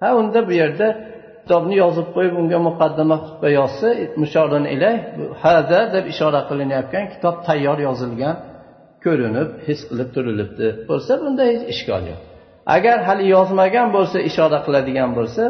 Ha 0.00 0.08
unda 0.20 0.40
bu 0.48 0.52
yerda 0.62 0.88
kitobni 1.46 1.76
yozib 1.84 2.08
qo'yib 2.16 2.34
unga 2.42 2.58
muqaddama 2.68 3.16
xutba 3.24 3.48
yozsa 3.58 3.88
mushorin 4.22 4.64
ilay 4.74 4.96
hada 5.42 5.80
deb 5.94 6.04
ishora 6.12 6.40
qilinayotgan 6.48 7.04
kitob 7.12 7.36
tayyor 7.46 7.78
yozilgan 7.88 8.34
ko'rinib 9.04 9.48
his 9.66 9.80
qilib 9.88 10.08
turilibdi. 10.16 10.68
Bo'lsa 10.90 11.12
bunda 11.22 11.42
hech 11.50 11.62
ishkol 11.72 12.02
yo'q. 12.10 12.20
Agar 12.76 12.98
hali 13.08 13.24
yozmagan 13.36 13.88
bo'lsa 13.96 14.18
ishora 14.30 14.58
qiladigan 14.66 15.10
bo'lsa 15.18 15.44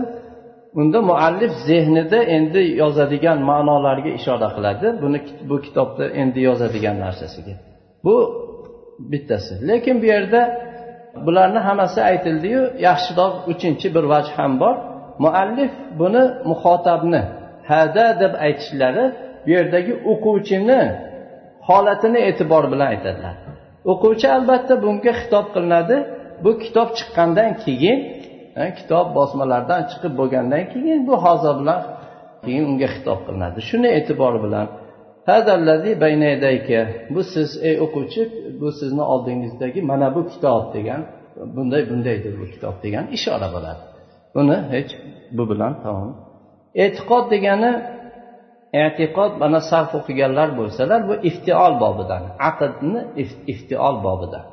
unda 0.81 0.99
muallif 1.11 1.53
zehnida 1.69 2.19
endi 2.37 2.63
yozadigan 2.83 3.39
ma'nolarga 3.51 4.11
ishora 4.19 4.49
qiladi. 4.57 4.87
Buni 5.03 5.19
bu 5.51 5.57
kitobda 5.67 6.05
endi 6.23 6.41
yozadigan 6.49 6.97
narsasiga. 7.05 7.55
Bu 8.05 8.17
bittasi. 9.13 9.53
Lekin 9.69 9.97
bu 10.03 10.07
yerda 10.15 10.41
bularni 11.27 11.61
hammasi 11.69 12.01
aytildiyu 12.11 12.63
yaxshiroq 12.89 13.35
uchinchi 13.53 13.87
bir 13.97 14.05
vaj 14.13 14.27
ham 14.39 14.53
bor. 14.63 14.77
Muallif 15.25 15.73
buni 16.01 16.25
muxotabni 16.51 17.23
hada 17.71 18.07
deb 18.23 18.33
aytishlari 18.47 19.05
bu 19.45 19.49
yerdagi 19.57 19.93
o'quvchini 20.13 20.81
holatini 21.69 22.21
e'tibor 22.31 22.65
bilan 22.73 22.89
aytadilar. 22.95 23.35
O'quvchi 23.93 24.27
albatta 24.37 24.75
bunga 24.85 25.13
xitob 25.21 25.47
qilinadi. 25.55 25.97
Bu 26.45 26.51
kitob 26.65 26.89
chiqqandan 26.99 27.51
keyin 27.65 27.99
kitob 28.79 29.07
bosmalardan 29.19 29.83
chiqib 29.91 30.13
bo'lgandan 30.21 30.65
keyin 30.73 30.99
bu 31.09 31.15
hozir 31.25 31.55
bilan 31.61 31.81
keyin 32.45 32.65
unga 32.71 32.89
xitob 32.95 33.21
qilinadi. 33.27 33.59
Shuni 33.69 33.89
e'tibor 33.99 34.35
bilan 34.45 34.67
bu 37.15 37.21
siz 37.33 37.51
ey 37.69 37.77
o'quvchi 37.85 38.23
bu 38.61 38.69
sizni 38.81 39.05
oldingizdagi 39.13 39.81
mana 39.91 40.09
bu 40.17 40.23
kitob 40.33 40.63
degan 40.75 41.01
bunday 41.57 41.83
bundaydir 41.91 42.33
bu 42.41 42.47
kitob 42.55 42.75
degan 42.85 43.05
ishora 43.17 43.49
bo'ladi. 43.57 43.83
Uni 44.41 44.59
hech 44.75 44.91
bu 45.37 45.43
bilan 45.51 45.73
tamom. 45.83 46.13
E'tiqod 46.85 47.25
degani 47.35 47.73
e'tiqod 48.83 49.33
mana 49.43 49.61
sarf 49.71 49.91
o'qiganlar 49.99 50.49
bo'lsalar 50.59 51.01
bu 51.09 51.15
iftiol 51.29 51.75
bobidan 51.85 52.23
aqdni 52.49 53.01
iftiol 53.53 53.97
bobidan 54.07 54.45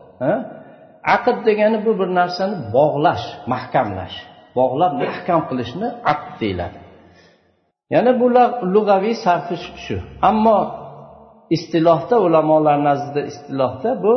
aqd 1.15 1.37
degani 1.47 1.77
bu 1.85 1.91
bir 1.99 2.09
narsani 2.19 2.55
bog'lash 2.77 3.25
mahkamlash 3.53 4.17
bog'lab 4.57 4.93
mahkam 5.03 5.41
qilishni 5.49 5.87
aqd 6.13 6.31
deyiladi. 6.41 6.79
Yana 7.93 8.11
bu 8.21 8.27
lug'aviy 8.75 9.15
sarfi 9.25 9.55
shu. 9.85 9.97
Ammo 10.29 10.59
istilohda 11.55 12.15
ulamolar 12.25 12.77
nazdida 12.87 13.21
istilohda 13.31 13.89
bu 14.03 14.13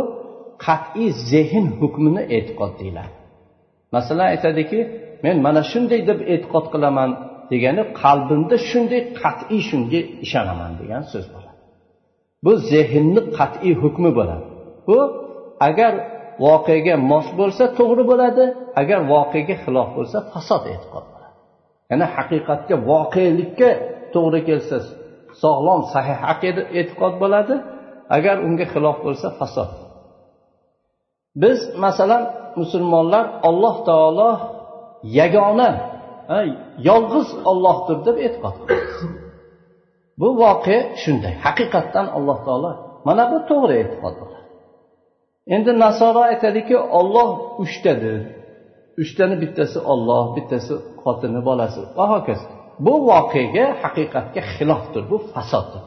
qat'iy 0.66 1.10
zehn 1.30 1.66
hukmini 1.80 2.22
e'tiqod 2.36 2.72
deyiladi. 2.80 3.14
Masalan 3.94 4.26
aytadiki 4.34 4.80
men 5.26 5.36
mana 5.46 5.62
shunday 5.72 6.00
deb 6.10 6.18
e'tiqod 6.32 6.66
qilaman 6.74 7.10
degani 7.52 7.82
qalbimda 8.02 8.56
shunday 8.70 9.00
qat'iy 9.20 9.60
shunga 9.68 10.00
ishonaman 10.24 10.72
degan 10.80 11.02
so'z 11.12 11.26
bo'ladi. 11.34 11.56
Bu 12.44 12.52
zehnni 12.72 13.20
qat'iy 13.38 13.74
hukmi 13.82 14.10
bo'ladi. 14.18 14.44
Bu 14.88 14.98
agar 15.68 15.92
voqeaga 16.44 16.94
mos 17.10 17.26
bo'lsa 17.40 17.64
to'g'ri 17.78 18.04
bo'ladi 18.10 18.44
agar 18.80 19.00
voqeaga 19.12 19.56
xilof 19.64 19.88
bo'lsa 19.96 20.18
fasod 20.32 20.62
e'tiqod 20.72 21.04
bo'ladi. 21.12 21.34
Ya'ni 21.90 22.06
haqiqatga 22.14 22.76
voqelikka 22.90 23.70
to'g'ri 24.14 24.40
kelsa 24.48 24.76
sog'lom 25.42 25.80
sahih 25.94 26.18
aqida 26.32 26.62
e'tiqod 26.78 27.14
bo'ladi 27.22 27.54
agar 28.16 28.36
unga 28.46 28.66
xilof 28.72 28.96
bo'lsa 29.06 29.28
fasod. 29.38 29.70
Biz 31.42 31.58
masalan 31.84 32.22
musulmonlar 32.60 33.24
alloh 33.48 33.76
taolo 33.88 34.30
yagona 35.18 35.70
yolg'iz 36.88 37.28
ollohdir 37.50 37.98
deb 38.06 38.16
e'tiqod 38.26 38.54
qilamiz. 38.60 38.98
Bu 40.20 40.28
voqea 40.42 40.80
shunday. 41.02 41.34
Haqiqatdan 41.46 42.06
alloh 42.16 42.38
taolo 42.46 42.72
mana 43.06 43.24
bu 43.32 43.38
to'g'ri 43.50 43.74
e'tiqod 43.82 44.16
endi 45.54 45.72
nasoro 45.84 46.22
aytadiki 46.30 46.76
olloh 46.98 47.28
uchtadir. 47.64 48.20
Uchtani 49.02 49.36
bittasi 49.42 49.78
olloh 49.92 50.24
bittasi 50.36 50.74
xotini 51.02 51.40
bolasi. 51.48 51.80
Va 51.98 52.04
hokazo. 52.14 52.46
Bu 52.86 52.94
voqeaga 53.10 53.66
haqiqatga 53.82 54.42
xilofdir 54.54 55.02
bu 55.10 55.16
fasoddir 55.32 55.82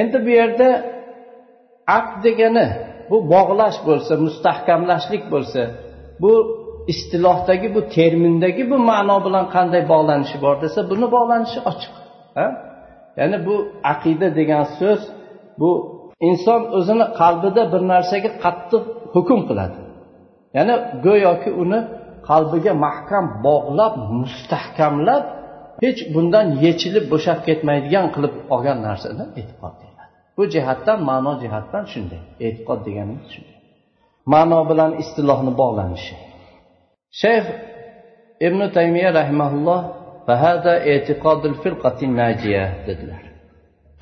endi 0.00 0.18
bu 0.26 0.30
yerda 0.40 0.68
aqd 1.96 2.14
degani 2.26 2.66
bu 3.10 3.16
bog'lash 3.32 3.78
bo'lsa 3.88 4.12
mustahkamlashlik 4.24 5.24
bo'lsa 5.32 5.62
bu 6.22 6.32
istilohdagi 6.92 7.68
bu 7.76 7.80
termindagi 7.96 8.62
bu 8.70 8.76
ma'no 8.90 9.16
bilan 9.26 9.44
qanday 9.54 9.82
bog'lanishi 9.92 10.36
bor 10.44 10.54
desa 10.64 10.80
buni 10.90 11.06
bog'lanishi 11.16 11.60
ochiq 11.70 11.94
ya'ni 13.18 13.38
bu 13.46 13.54
aqida 13.92 14.28
degan 14.38 14.64
so'z 14.78 15.00
bu 15.60 15.70
inson 16.28 16.60
o'zini 16.78 17.06
qalbida 17.20 17.62
bir 17.72 17.82
narsaga 17.92 18.30
qattiq 18.44 18.82
hukm 19.14 19.40
qiladi. 19.48 19.78
Ya'ni 20.56 20.74
go'yoki 21.06 21.50
uni 21.62 21.80
qalbiga 22.28 22.72
mahkam 22.86 23.24
bog'lab 23.46 23.94
mustahkamlab 24.20 25.24
hech 25.84 26.00
bundan 26.14 26.46
yechilib 26.64 27.04
bo'shab 27.12 27.38
ketmaydigan 27.46 28.06
qilib 28.14 28.34
olgan 28.54 28.78
narsani 28.88 29.24
e'tiqod 29.40 29.74
deyiladi 29.80 30.12
bu 30.36 30.42
jihatdan 30.54 30.98
ma'no 31.10 31.32
jihatdan 31.42 31.84
shunday. 31.92 32.20
E'tiqod 32.46 32.80
deganimiz 32.86 33.28
shunday. 33.34 33.56
Ma'no 34.34 34.60
bilan 34.70 34.90
istilohni 35.02 35.52
bog'lanishi. 35.62 36.14
Shayx 37.20 37.44
ibn 38.46 38.60
taymiya 38.76 39.10
rahimaulloh 39.20 39.80
fahada 40.26 40.74
e'tiqodil 40.92 41.54
firqati 41.62 42.06
najiya 42.20 42.64
dedilar. 42.86 43.22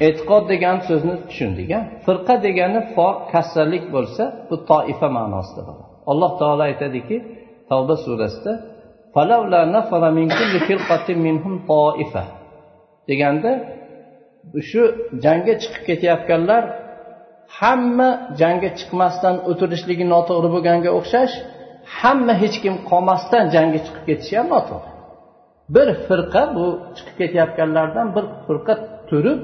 E'tiqod 0.06 0.44
degan 0.52 0.76
so'zni 0.88 1.14
tushundik 1.28 1.70
a 1.78 1.80
firqa 2.06 2.34
degani 2.46 2.80
fo 2.94 3.08
kassalik 3.32 3.84
bo'lsa 3.94 4.22
bu 4.48 4.56
toifa 4.70 5.08
ma'nosida 5.18 5.62
bo'ladi. 5.68 5.86
Alloh 6.10 6.30
taolo 6.40 6.62
aytadiki 6.70 7.16
tavba 7.70 7.94
surasida 8.04 8.52
deganda 13.08 13.50
shu 14.70 14.82
jangga 15.24 15.54
chiqib 15.62 15.82
ketayotganlar 15.88 16.62
hamma 17.58 18.10
jangga 18.40 18.70
chiqmasdan 18.78 19.36
o'tirishligi 19.50 20.04
noto'g'ri 20.14 20.48
bo'lganga 20.54 20.90
o'xshash 20.98 21.34
hamma 21.98 22.34
hech 22.42 22.56
kim 22.64 22.74
qolmasdan 22.90 23.44
jangga 23.54 23.78
chiqib 23.86 24.04
ketishi 24.08 24.34
ham 24.38 24.48
noto'g'ri. 24.54 24.90
Bir 25.74 25.88
firqa 26.06 26.42
bu 26.56 26.66
chiqib 26.96 27.16
ketayotganlardan 27.20 28.06
bir 28.16 28.24
firqa 28.46 28.74
turib 29.10 29.40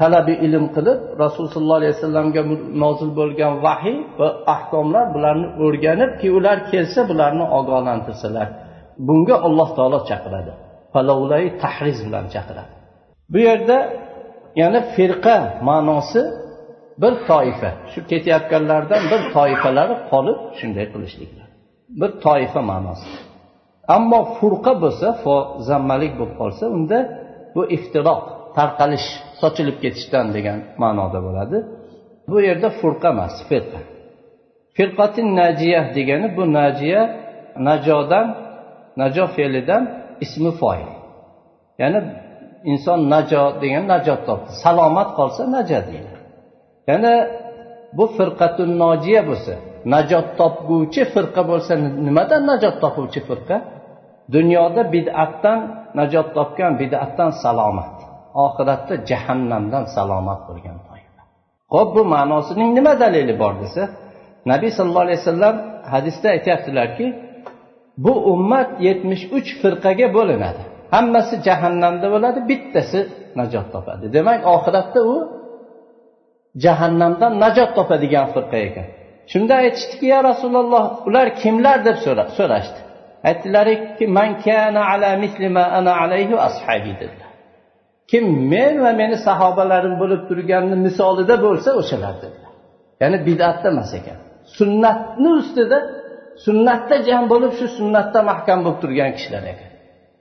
talabi 0.00 0.34
ilm 0.46 0.64
qilib 0.76 0.98
rasululloh 1.22 1.52
sollallohu 1.56 1.80
alayhi 1.80 1.94
vasallamga 1.96 2.42
nozil 2.84 3.10
bo'lgan 3.20 3.52
vahiy 3.66 3.98
va 4.20 4.28
ahkomlar 4.54 5.04
bularni 5.14 5.48
o'rganibki 5.64 6.28
ular 6.38 6.56
kelsa 6.72 7.00
bularni 7.10 7.44
ogohlantirsalar. 7.58 8.48
Bunga 9.06 9.36
alloh 9.46 9.68
taolo 9.76 9.98
chaqiradi. 10.10 10.52
Palovlai 10.94 11.44
tahriz 11.62 11.98
bilan 12.06 12.24
chaqiradi. 12.34 12.72
Bu 13.32 13.38
yerda 13.48 13.78
yana 14.62 14.80
firqa 14.94 15.36
ma'nosi 15.68 16.22
bir 17.02 17.12
toifa. 17.30 17.70
Shu 17.92 18.00
ketayotganlardan 18.10 19.02
bir 19.12 19.20
toifalari 19.36 19.94
qolib 20.10 20.38
shunday 20.58 20.86
qilishliklar 20.94 21.45
bir 22.00 22.10
toifa 22.24 22.60
ma'nosi. 22.70 23.08
Ammo 23.96 24.20
furqa 24.36 24.72
bo'lsa 24.82 25.08
fo 25.22 25.36
zammalik 25.68 26.12
bo'lib 26.18 26.34
qolsa 26.40 26.64
unda 26.76 26.98
bu 27.54 27.62
iftiroq 27.76 28.22
tarqalish 28.56 29.08
sochilib 29.40 29.76
ketishdan 29.84 30.26
degan 30.36 30.58
ma'noda 30.82 31.18
bo'ladi. 31.26 31.58
Bu 32.30 32.36
yerda 32.48 32.68
furqa 32.80 33.08
emas 33.14 33.34
firqa. 33.48 33.80
Firqatin 34.76 35.28
najiya 35.40 35.80
degani 35.96 36.28
bu 36.36 36.44
najiya 36.58 37.02
najodan 37.68 38.26
najo 39.00 39.24
fe'lidan 39.36 39.82
ismi 40.24 40.52
foil. 40.60 40.88
Ya'ni 41.80 42.00
inson 42.72 43.00
najo 43.14 43.42
degan 43.62 43.84
najot 43.92 44.20
topdi. 44.28 44.50
Salomat 44.64 45.08
qolsa 45.18 45.42
naja 45.56 45.78
deyiladi 45.88 46.16
yana 46.90 47.12
bu 47.96 48.04
firqatun 48.16 48.70
nojiya 48.82 49.22
bo'lsa 49.30 49.54
najot 49.94 50.28
topguvchi 50.40 51.02
firqa 51.14 51.42
bo'lsa 51.50 51.72
nimadan 52.06 52.42
najot 52.50 52.76
topuvchi 52.84 53.20
firqa? 53.28 53.56
Dunyoda 54.34 54.82
bid'atdan 54.94 55.58
najot 55.98 56.28
topgan 56.36 56.72
bid'atdan 56.82 57.30
salomat 57.44 57.96
oxiratda 58.44 58.94
jahannamdan 59.10 59.84
salomat 59.96 60.40
bo'lgan 60.48 60.78
toifa. 60.88 61.22
Ho'p 61.74 61.88
bu 61.96 62.02
ma'nosining 62.14 62.70
nima 62.78 62.92
dalili 63.02 63.34
bor 63.42 63.54
desa 63.62 63.82
nabiy 64.52 64.70
sallallohu 64.76 65.06
alayhi 65.08 65.20
vasallam 65.22 65.56
hadisda 65.92 66.26
aytyaptilarki 66.36 67.06
bu 68.04 68.12
ummat 68.32 68.70
yetmish 68.86 69.24
uch 69.36 69.48
firqaga 69.62 70.06
bo'linadi. 70.16 70.62
Hammasi 70.94 71.34
jahannamda 71.46 72.06
bo'ladi 72.14 72.40
bittasi 72.50 73.00
najot 73.40 73.66
topadi. 73.74 74.04
Demak 74.16 74.40
oxiratda 74.54 75.00
u 75.12 75.16
jahannamdan 76.64 77.32
najot 77.44 77.70
topadigan 77.78 78.26
firqa 78.34 78.58
ekan. 78.68 78.86
Shunda 79.32 79.54
aytishdiki 79.64 80.06
ya 80.14 80.20
rasululloh 80.30 80.84
ular 81.08 81.26
kimlar? 81.42 81.78
deb 81.88 81.96
so'rashdi. 82.38 82.80
Aytdilarki 83.28 84.04
man 84.18 84.30
kana 84.44 84.80
ala 84.92 85.10
misli 85.22 85.48
ma 85.56 85.64
ana 85.78 85.92
alayhi 86.02 86.34
ashabi 86.48 86.92
dedilar. 87.00 87.30
Kim 88.10 88.24
men 88.52 88.74
va 88.84 88.90
meni 89.00 89.16
sahobalarim 89.26 89.94
bo'lib 90.02 90.22
turganni 90.28 90.76
misolida 90.86 91.34
bo'lsa 91.46 91.70
o'shalar 91.80 92.14
dedilar. 92.22 92.52
Ya'ni 93.02 93.18
bidatda 93.28 93.66
emas 93.74 93.90
ekan. 93.98 94.18
Sunnatni 94.58 95.30
ustida 95.40 95.78
sunnatda 96.44 96.96
jam 97.08 97.22
bo'lib 97.32 97.52
shu 97.58 97.66
sunnatda 97.78 98.20
mahkam 98.30 98.58
bo'lib 98.64 98.78
turgan 98.84 99.10
kishilar 99.16 99.44
ekan. 99.52 99.70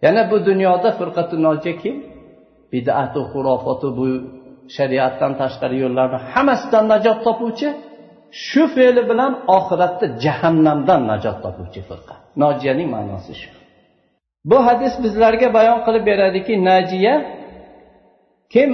Yana 0.05 0.21
bu 0.31 0.37
dunyoda 0.49 0.89
firqatu 0.99 1.35
noja 1.45 1.73
kim? 1.81 1.95
Bidatu 2.71 3.21
xurofotu 3.31 3.87
bu 3.99 4.07
shariatdan 4.75 5.31
tashqari 5.41 5.77
yo'llarni 5.83 6.17
hammasidan 6.33 6.85
najot 6.93 7.19
topuvchi 7.27 7.67
shu 8.43 8.63
fe'li 8.76 9.02
bilan 9.10 9.32
oxiratda 9.58 10.06
jahannamdan 10.24 11.02
najot 11.12 11.38
topuvchi 11.45 11.82
firqa. 11.89 12.15
Nojiyaning 12.43 12.89
ma'nosi 12.95 13.34
shu. 13.41 13.50
Bu 14.50 14.58
hadis 14.67 14.93
bizlarga 15.04 15.48
bayon 15.58 15.80
qilib 15.86 16.04
beradiki 16.10 16.54
najiya 16.69 17.15
kim? 18.54 18.69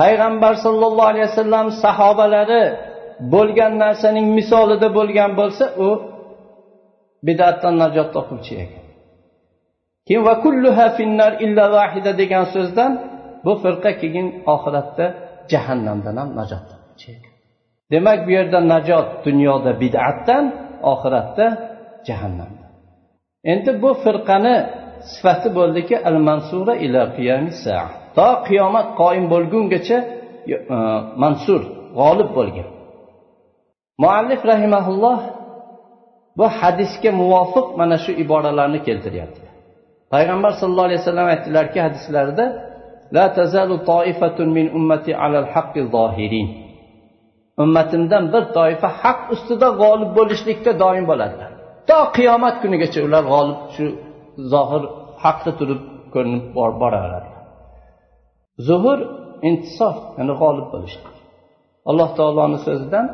Payg'ambar 0.00 0.54
sollallohu 0.64 1.10
alayhi 1.12 1.26
vasallam 1.30 1.66
sahobalari 1.84 2.64
bo'lgan 3.34 3.72
narsaning 3.84 4.26
misolida 4.38 4.88
bo'lgan 4.98 5.30
bo'lsa 5.40 5.64
u 5.86 5.88
bidatdan 7.26 7.74
najot 7.82 8.08
topuvchi 8.16 8.54
ekan 8.64 8.84
keyin 10.06 10.22
va 10.28 10.34
kulluha 10.44 10.86
finnar 10.98 11.32
illa 11.44 11.64
vahida 11.76 12.12
degan 12.20 12.44
so'zdan 12.54 12.92
bu 13.44 13.52
firqa 13.62 13.90
keyin 14.00 14.26
oxiratda 14.54 15.06
jahannamdan 15.52 16.14
ham 16.20 16.28
najot 16.38 16.62
topuvchi 16.70 17.08
ekan 17.16 17.31
demak 17.92 18.18
bu 18.26 18.30
yerda 18.38 18.58
najot 18.72 19.08
dunyoda 19.26 19.70
bid'atdan 19.82 20.44
oxiratda 20.92 21.46
jahannamdan 22.08 22.70
endi 23.52 23.70
bu 23.82 23.90
firqani 24.04 24.56
sifati 25.12 25.48
bo'ldiki 25.58 25.94
al 26.08 26.18
mansura 26.28 26.74
ila 26.86 27.00
qiyomis 27.16 27.60
to 28.16 28.28
qiyomat 28.48 28.88
qoyim 29.00 29.24
bo'lgungacha 29.32 29.98
e, 30.52 30.56
mansur 31.22 31.60
g'olib 31.98 32.30
bo'lgan. 32.38 32.68
Muallif 34.02 34.40
rahimaulloh 34.52 35.18
bu 36.38 36.46
hadisga 36.58 37.10
muvofiq 37.20 37.66
mana 37.80 37.96
shu 38.04 38.12
iboralarni 38.24 38.80
keltiryapti. 38.86 39.46
Payg'ambar 40.12 40.52
sallallohu 40.58 40.88
alayhi 40.88 41.02
vasallam 41.02 41.28
aytdilarki 41.34 41.78
hadislarida 41.86 42.46
la 43.16 43.26
tazalu 43.38 43.76
toifatun 43.90 44.48
min 44.56 44.66
ummati 44.78 45.10
alal 45.24 45.48
haqqi 45.54 45.80
zohirin 45.94 46.48
ummatimdan 47.62 48.24
bir 48.32 48.44
toifa 48.56 48.88
haq 49.02 49.18
ustida 49.34 49.68
g'olib 49.80 50.10
bo'lishlikda 50.18 50.72
doim 50.82 51.04
bo'ladilar 51.10 51.50
to 51.88 51.98
qiyomat 52.16 52.56
kunigacha 52.62 53.00
ular 53.08 53.22
g'olib 53.32 53.60
shu 53.74 53.84
zohir 54.52 54.82
haqda 55.24 55.50
turib 55.58 55.80
ko'rinib 56.14 56.44
boraveradi. 56.82 57.30
Zuhur 58.68 58.98
intisof 59.48 59.96
ya'ni 60.18 60.34
g'olib 60.42 60.66
bo'lish 60.74 60.96
alloh 61.90 62.08
taoloni 62.18 62.58
so'zidan 62.66 63.06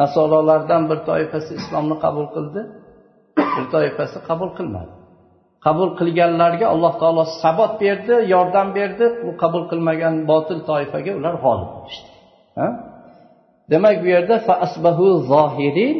nasorolardan 0.00 0.82
bir 0.90 0.98
toifasi 1.08 1.52
islomni 1.60 1.96
qabul 2.04 2.26
qildi 2.34 2.62
bir 3.56 3.64
toifasi 3.74 4.18
qabul 4.28 4.50
qilmadi. 4.58 4.92
Qabul 5.64 5.90
qilganlarga 5.98 6.66
alloh 6.74 6.92
taolo 7.00 7.24
sabot 7.42 7.72
berdi 7.82 8.14
yordam 8.34 8.68
berdi. 8.78 9.06
U 9.28 9.30
qabul 9.42 9.62
qilmagan 9.70 10.14
botil 10.30 10.58
toifaga 10.68 11.12
ular 11.18 11.34
g'olib 11.44 11.70
bo'lishdi. 11.76 12.10
Demak 13.72 13.96
bu 14.02 14.06
yerda 14.14 14.36
asbahu 14.66 15.06
zohirin 15.32 15.96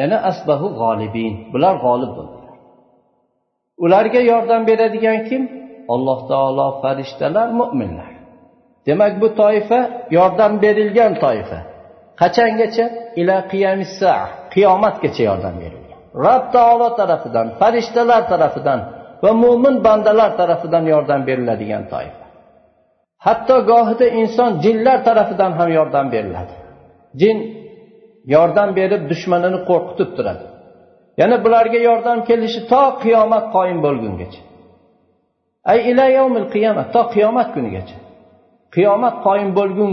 ya'ni 0.00 0.18
asbahu 0.30 0.66
g'olibin. 0.80 1.32
Bular 1.52 1.74
g'olib 1.84 2.12
bo'ldilar. 2.16 2.54
Ularga 3.84 4.20
yordam 4.32 4.62
beradigan 4.70 5.18
kim? 5.28 5.42
Alloh 5.94 6.18
taolo 6.30 6.66
farishtalar 6.82 7.48
mo'minlar 7.60 8.12
demak 8.88 9.12
bu 9.22 9.28
toifa 9.40 9.80
yordam 10.16 10.52
berilgan 10.62 11.12
toifa. 11.24 11.60
Qachongacha? 12.20 12.86
Ila 13.20 13.36
qiyamissa 13.52 14.12
qiyomatgacha 14.54 15.22
yordam 15.30 15.54
berildi 15.62 15.87
rob 16.14 16.42
taolo 16.54 16.88
tarafidan 17.00 17.46
farishtalar 17.60 18.22
tarafidan 18.32 18.80
va 19.22 19.32
mo'min 19.42 19.74
bandalar 19.86 20.30
tarafidan 20.40 20.84
yordam 20.92 21.20
beriladigan 21.28 21.84
toifa. 21.92 22.24
Hatto 23.26 23.56
gohida 23.70 24.06
inson 24.20 24.50
jinlar 24.64 24.98
tarafidan 25.08 25.52
ham 25.58 25.68
yordam 25.78 26.06
beriladi. 26.14 26.54
Jin 27.20 27.38
yordam 28.34 28.68
berib 28.78 29.02
dushmanini 29.10 29.58
qo'rqitib 29.70 30.10
turadi. 30.16 30.44
Yana 31.20 31.36
bularga 31.44 31.78
yordam 31.88 32.18
kelishi 32.28 32.60
to 32.72 32.82
qiyomat 33.02 33.44
qoyim 33.56 33.78
bo'lgungacha. 33.86 34.40
Ay 35.70 35.78
ila 35.90 36.04
yawmil 36.18 36.46
qiyomat 36.54 36.88
to 36.94 37.02
qiyomat 37.14 37.48
kunigacha. 37.54 37.96
Qiyomat 38.74 39.16
qoyim 39.26 39.50
bo'lgun 39.58 39.92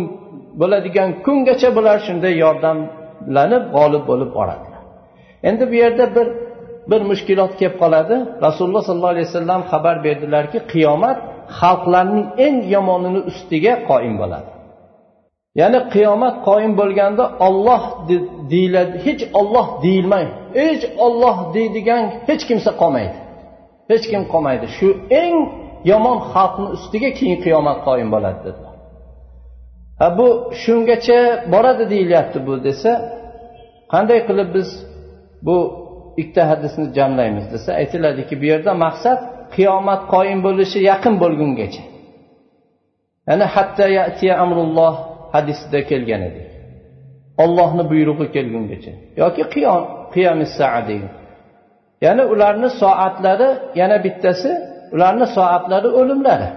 bo'ladigan 0.60 1.10
kungacha 1.25 1.69
bular 1.78 1.97
shunday 2.08 2.34
yordamlanib 2.43 3.63
g'olib 3.75 4.04
bo'lib 4.10 4.30
boradilar 4.38 4.75
endi 5.50 5.64
bu 5.72 5.76
yerda 5.84 6.06
bir 6.16 6.28
bir 6.92 7.02
mushkulot 7.12 7.52
kelib 7.60 7.76
qoladi. 7.84 8.16
Rasululloh 8.46 8.84
sollallohu 8.88 9.14
alayhi 9.16 9.28
vasallam 9.32 9.62
xabar 9.72 9.96
berdilarki 10.06 10.60
qiyomat 10.74 11.18
xalqlarning 11.60 12.26
eng 12.46 12.58
yomonini 12.76 13.22
ustiga 13.32 13.74
qoyim 13.90 14.16
bo'ladi. 14.22 14.50
Ya'ni 15.62 15.80
qiyomat 15.96 16.36
qoyim 16.48 16.74
bo'lganda 16.82 17.26
olloh 17.48 17.84
deyiladi 18.52 18.96
hech 19.06 19.24
olloh 19.40 19.68
deyilmay 19.84 20.26
hech 20.60 20.84
olloh 21.06 21.38
deydigan 21.56 22.04
hech 22.30 22.44
kimsa 22.50 22.72
qolmaydi. 22.82 23.18
Hech 23.92 24.06
kim 24.12 24.22
qolmaydi. 24.34 24.66
Shu 24.78 24.90
eng 25.24 25.36
yomon 25.92 26.18
xalqni 26.34 26.68
ustiga 26.78 27.10
keyin 27.18 27.38
qiyomat 27.46 27.78
qoyim 27.88 28.10
bo'ladi 28.16 28.40
dedilar. 28.48 28.76
Ha 30.00 30.08
bu 30.18 30.28
shungacha 30.64 31.20
boradi 31.54 31.86
deyilyapti 31.94 32.38
bu 32.48 32.54
desa 32.68 32.92
qanday 33.94 34.20
qilib 34.28 34.50
biz 34.58 34.70
bu 35.41 35.58
ikkita 36.17 36.50
hadisni 36.50 36.93
jamlaymiz 36.98 37.45
desa 37.54 37.74
aytiladiki 37.74 38.41
bu 38.41 38.45
yerda 38.45 38.74
maqsad 38.86 39.19
qiyomat 39.56 40.02
qoyim 40.13 40.39
bo'lishi 40.48 40.80
yaqin 40.91 41.15
bo'lgungacha. 41.24 41.84
Ya'ni 43.28 43.45
hatta 43.56 43.86
yatiya 44.00 44.34
amrulloh 44.43 44.95
hadisida 45.36 45.80
kelgan 45.89 46.21
edi. 46.30 46.41
Ollohni 47.43 47.84
buyrug'i 47.91 48.28
kelgungacha. 48.36 48.91
Yoki 49.21 49.43
qiyom 49.54 49.82
qiyomissaa 50.13 50.82
ya'ni 52.06 52.24
ularni 52.34 52.69
soatlari 52.82 53.50
yana 53.82 53.98
bittasi 54.06 54.52
ularni 54.95 55.28
soatlari 55.38 55.89
o'limlari. 56.00 56.50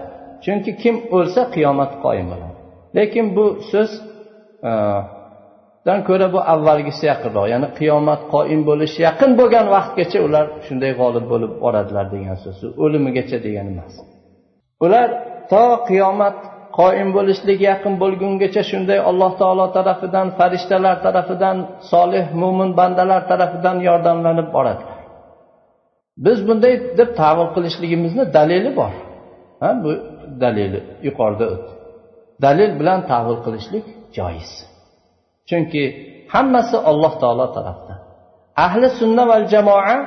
Chunki 0.43 0.71
kim 0.81 0.95
o'lsa 1.17 1.41
qiyomat 1.55 1.91
qoyim 2.03 2.27
bo'ladi. 2.31 2.55
Lekin 2.97 3.25
bu 3.35 3.45
so'z 3.71 3.91
dan 5.89 5.99
ko'ra 6.07 6.27
bu 6.35 6.39
avvalgisi 6.53 7.03
yaqinroq 7.11 7.45
ya'ni 7.53 7.67
qiyomat 7.79 8.21
qoim 8.35 8.61
bo'lishi 8.69 8.99
yaqin 9.07 9.31
bo'lgan 9.39 9.65
vaqtgacha 9.75 10.19
ular 10.27 10.45
shunday 10.65 10.91
g'olib 10.99 11.25
bo'lib 11.31 11.51
boradilar 11.63 12.05
degan 12.13 12.37
so'z 12.43 12.59
o'limigacha 12.83 13.37
degani 13.45 13.69
emas. 13.75 13.93
Ular 14.85 15.07
to 15.51 15.65
qiyomat 15.89 16.37
qoim 16.79 17.09
bo'lishlik 17.17 17.59
yaqin 17.69 17.93
bo'lgungacha 18.03 18.61
shunday 18.71 18.99
alloh 19.09 19.31
taolo 19.41 19.65
tarafidan 19.77 20.27
farishtalar 20.37 20.95
tarafidan 21.05 21.57
solih 21.91 22.25
mo'min 22.41 22.69
bandalar 22.79 23.21
tarafidan 23.31 23.77
yordamlanib 23.87 24.47
boradilar. 24.55 24.97
Biz 26.25 26.37
bunday 26.47 26.73
deb 26.99 27.09
tavil 27.21 27.47
qilishligimizni 27.55 28.23
dalili 28.37 28.71
bor. 28.79 28.93
Ha 29.61 29.69
bu 29.83 29.91
dalili 30.43 30.79
yuqorida 31.07 31.45
o'tdi. 31.53 31.71
Dalil 32.45 32.71
bilan 32.79 32.99
tavil 33.11 33.37
qilishlik 33.45 33.85
joiz. 34.17 34.51
Chunki 35.49 35.83
hammasi 36.33 36.77
alloh 36.89 37.13
taolo 37.21 37.47
tarafdan. 37.57 37.99
Ahli 38.65 38.87
sunna 38.99 39.23
val 39.31 39.45
jamoa 39.53 39.97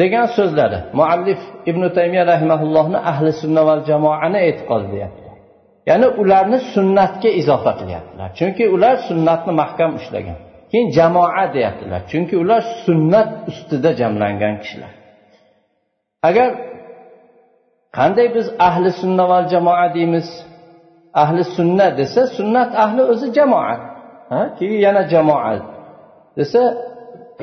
degan 0.00 0.26
so'zlari 0.36 0.78
muallif 0.98 1.40
ibn 1.70 1.82
taymiya 1.96 2.24
rahimaullohni 2.32 2.98
ahli 3.10 3.30
sunna 3.42 3.62
val 3.68 3.80
jamoani 3.90 4.38
e'tiqodi 4.48 4.86
deyapti 4.94 5.26
ya'ni 5.88 6.06
ularni 6.22 6.58
sunnatga 6.74 7.30
izofa 7.40 7.72
qilyaptilar. 7.80 8.28
Chunki 8.38 8.64
ular 8.74 8.96
sunnatni 9.08 9.52
mahkam 9.60 9.90
ushlagan. 9.98 10.38
Keyin 10.70 10.88
jamoa 10.98 11.44
deyaptilar. 11.54 12.00
Chunki 12.10 12.34
ular 12.42 12.62
sunnat 12.84 13.28
ustida 13.50 13.90
jamlangan 14.00 14.54
kishilar. 14.62 14.92
Agar 16.28 16.50
qanday 17.96 18.28
biz 18.36 18.46
ahli 18.68 18.90
sunna 19.00 19.24
val 19.32 19.44
jamoa 19.54 19.86
deymiz 19.96 20.28
ahli 21.22 21.42
sunna 21.56 21.86
desa 21.98 22.22
sunnat 22.36 22.70
ahli 22.84 23.02
o'zi 23.12 23.26
jamoa. 23.38 23.74
Ha? 24.30 24.40
Keyin 24.58 24.80
yana 24.86 25.02
jamoat 25.12 25.62
desa 26.36 26.62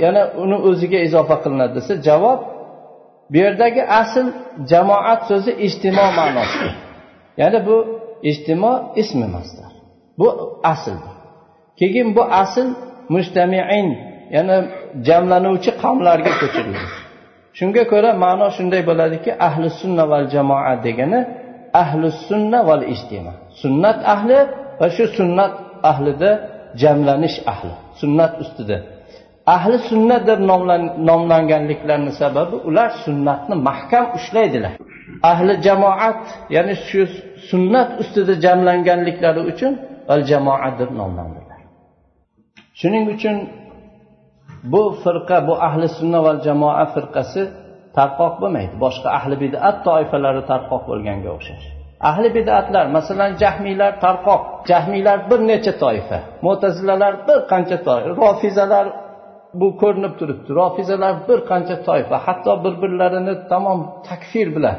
yana 0.03 0.21
uni 0.43 0.57
o'ziga 0.69 0.99
izofa 1.07 1.35
qilinadi. 1.43 1.73
Desa 1.77 1.93
javob 2.07 2.39
bu 3.31 3.37
yerdagi 3.45 3.81
asl 4.01 4.25
jamoat 4.71 5.21
so'zi 5.29 5.51
ijtimo 5.67 6.05
ma'nosida 6.19 6.71
ya'ni 7.41 7.59
bu 7.67 7.75
ijtimo 8.29 8.71
ism 9.01 9.19
emasdir. 9.27 9.71
Bu 10.19 10.27
asl 10.73 10.97
keyin 11.79 12.07
bu 12.15 12.23
asl 12.41 12.67
mujtamiin 13.15 13.87
ya'ni 14.35 14.57
jamlanuvchi 15.07 15.71
qavmlarga 15.81 16.31
ko'chirildi 16.41 16.87
shunga 17.57 17.83
ko'ra 17.91 18.09
ma'no 18.23 18.47
shunday 18.57 18.81
bo'ladiki 18.89 19.31
ahli 19.47 19.67
sunna 19.81 20.03
val 20.11 20.25
jamoa 20.35 20.73
degani 20.85 21.19
ahli 21.81 22.07
sunna 22.27 22.59
val 22.69 22.83
ijtimo. 22.93 23.33
Sunnat 23.61 23.97
ahli 24.13 24.37
va 24.79 24.87
shu 24.95 25.03
sunnat 25.17 25.53
ahlida 25.91 26.31
jamlanish 26.81 27.37
ahli 27.51 27.73
sunnat 28.01 28.33
ustida. 28.43 28.77
Ahli 29.55 29.77
sunnat 29.89 30.23
deb 30.29 30.39
nomlanganliklarini 31.09 32.13
sababi 32.21 32.55
ular 32.67 32.89
sunnatni 33.05 33.55
mahkam 33.69 34.05
ushlaydilar. 34.17 34.73
Ahli 35.31 35.53
jamoat 35.67 36.21
ya'ni 36.55 36.75
shu 36.87 37.01
sunnat 37.49 37.89
ustida 38.01 38.33
jamlanganliklari 38.45 39.41
uchun 39.51 39.73
al 40.13 40.21
jamoat 40.31 40.73
deb 40.81 40.91
nomlandilar. 40.99 41.59
Shuning 42.79 43.05
uchun 43.15 43.35
bu 44.71 44.83
firqa 45.03 45.37
bu 45.47 45.53
ahli 45.67 45.87
sunna 45.97 46.19
va 46.25 46.33
jamoa 46.45 46.85
firqasi 46.93 47.41
tarqoq 47.97 48.33
bo'lmaydi. 48.41 48.73
Boshqa 48.83 49.09
ahli 49.19 49.35
bidat 49.43 49.75
toifalari 49.87 50.41
tarqoq 50.51 50.83
bo'lganga 50.89 51.29
o'xshash. 51.37 51.82
Ahli 52.09 52.29
bidatlar 52.37 52.85
masalan 52.97 53.31
jahmiylar 53.41 53.91
tarqoq 54.05 54.41
jahmiylar 54.69 55.17
bir 55.29 55.39
necha 55.51 55.73
toifa 55.83 56.19
mo'tazilalar 56.45 57.13
bir 57.27 57.39
qancha 57.51 57.77
toifa 57.87 58.09
rofizalar 58.23 58.85
bu 59.59 59.67
ko'rinib 59.81 60.13
turibdi 60.19 60.49
rofizalar 60.59 61.13
bir 61.27 61.39
qancha 61.51 61.75
toifa 61.87 62.15
hatto 62.25 62.51
bir 62.63 62.73
birlarini 62.81 63.33
tamom 63.51 63.79
takfir 64.07 64.47
bilan 64.55 64.77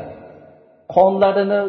qonlarini 0.95 1.61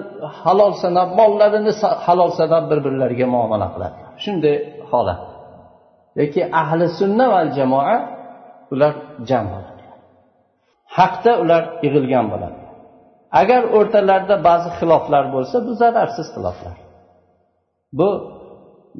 halol 0.41 0.73
sanab 0.83 1.09
mollarini 1.19 1.71
halol 2.05 2.31
sanab 2.39 2.63
bir 2.71 2.79
birlariga 2.85 3.27
muomala 3.35 3.67
qiladi. 3.73 3.97
Shunday 4.23 4.55
holat. 4.91 5.21
Lekin 6.19 6.45
ahli 6.61 6.85
sunna 6.99 7.25
va 7.33 7.41
jamoa 7.57 7.97
ular 8.73 8.93
jam 9.29 9.45
bo'ladi. 9.53 9.83
Haqda 10.97 11.31
ular 11.43 11.63
yig'ilgan 11.85 12.25
bo'ladi. 12.33 12.57
Agar 13.41 13.61
o'rtalarida 13.77 14.35
ba'zi 14.47 14.69
xiloflar 14.79 15.23
bo'lsa 15.35 15.55
bu 15.67 15.71
zararsiz 15.81 16.27
xiloflar. 16.35 16.77
Bu 17.99 18.09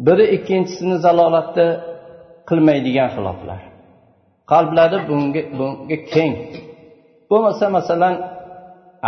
biri 0.08 0.26
ikkinchisini 0.38 0.98
zalolatda 1.06 1.66
qilmaydigan 2.50 3.10
xiloflar. 3.16 3.62
Qalblari 4.52 4.98
bunga 5.10 5.42
bunga 5.58 5.98
keng. 6.14 6.34
Bo'lmasa 7.30 7.66
masalan 7.78 8.16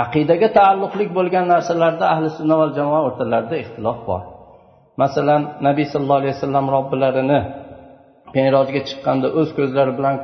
aqidaga 0.03 0.47
taalluqli 0.57 1.05
bo'lgan 1.17 1.45
narsalarda 1.53 2.05
ahli 2.13 2.29
sunna 2.37 2.55
va 2.61 2.67
jamoa 2.77 3.01
o'rtalarida 3.07 3.55
ixtilof 3.63 3.99
bor. 4.09 4.23
Masalan 5.03 5.41
nabiy 5.67 5.85
sallallohu 5.91 6.21
alayhi 6.21 6.35
vasallam 6.37 6.65
robbilarini 6.75 7.39
merojga 8.35 8.81
chiqqanda 8.89 9.27
o'z 9.39 9.49
ko'zlari 9.57 9.91
bilan 9.97 10.15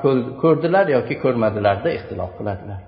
ko'rdilar 0.41 0.85
yoki 0.95 1.15
ko'rmadilarda 1.23 1.89
ixtilof 1.97 2.31
qiladilar. 2.39 2.79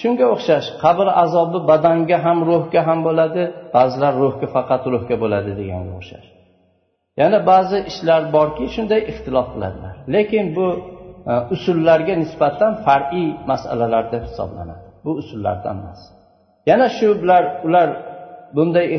Shunga 0.00 0.26
o'xshash 0.34 0.68
qabr 0.82 1.06
azobi 1.24 1.58
badanga 1.70 2.16
ham 2.26 2.38
ruhga 2.50 2.80
ham 2.88 2.98
bo'ladi 3.08 3.42
ba'zilar 3.76 4.12
ruhga 4.22 4.46
faqat 4.56 4.82
ruhga 4.94 5.16
bo'ladi 5.22 5.50
deganga 5.60 5.92
o'xshash. 6.00 6.28
Yana 7.20 7.38
ba'zi 7.50 7.78
ishlar 7.90 8.22
borki 8.36 8.66
shunday 8.74 9.00
ixtilof 9.10 9.46
qiladilar. 9.54 9.94
Lekin 10.14 10.46
bu 10.56 10.66
e, 11.30 11.32
usullarga 11.54 12.14
nisbatan 12.22 12.72
far'iy 12.86 13.28
masalalar 13.50 14.04
deb 14.12 14.22
hisoblanadi. 14.28 14.86
Bu 15.04 15.10
usullardan 15.22 15.76
emas. 15.82 16.00
Yana 16.70 16.86
shu 16.98 17.08
bilar 17.22 17.42
ular 17.66 17.88
bunday 18.56 18.86
e, 18.96 18.98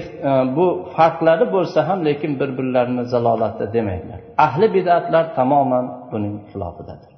bu 0.58 0.67
farqlari 0.95 1.45
bo'lsa 1.56 1.80
ham 1.89 1.99
lekin 2.08 2.32
bir 2.39 2.49
birlarini 2.58 3.04
zalolatda 3.13 3.65
demaydilar. 3.75 4.19
Ahli 4.45 4.67
bidatlar 4.75 5.25
tamoman 5.38 5.86
buning 6.12 6.36
xilofidadir. 6.52 7.12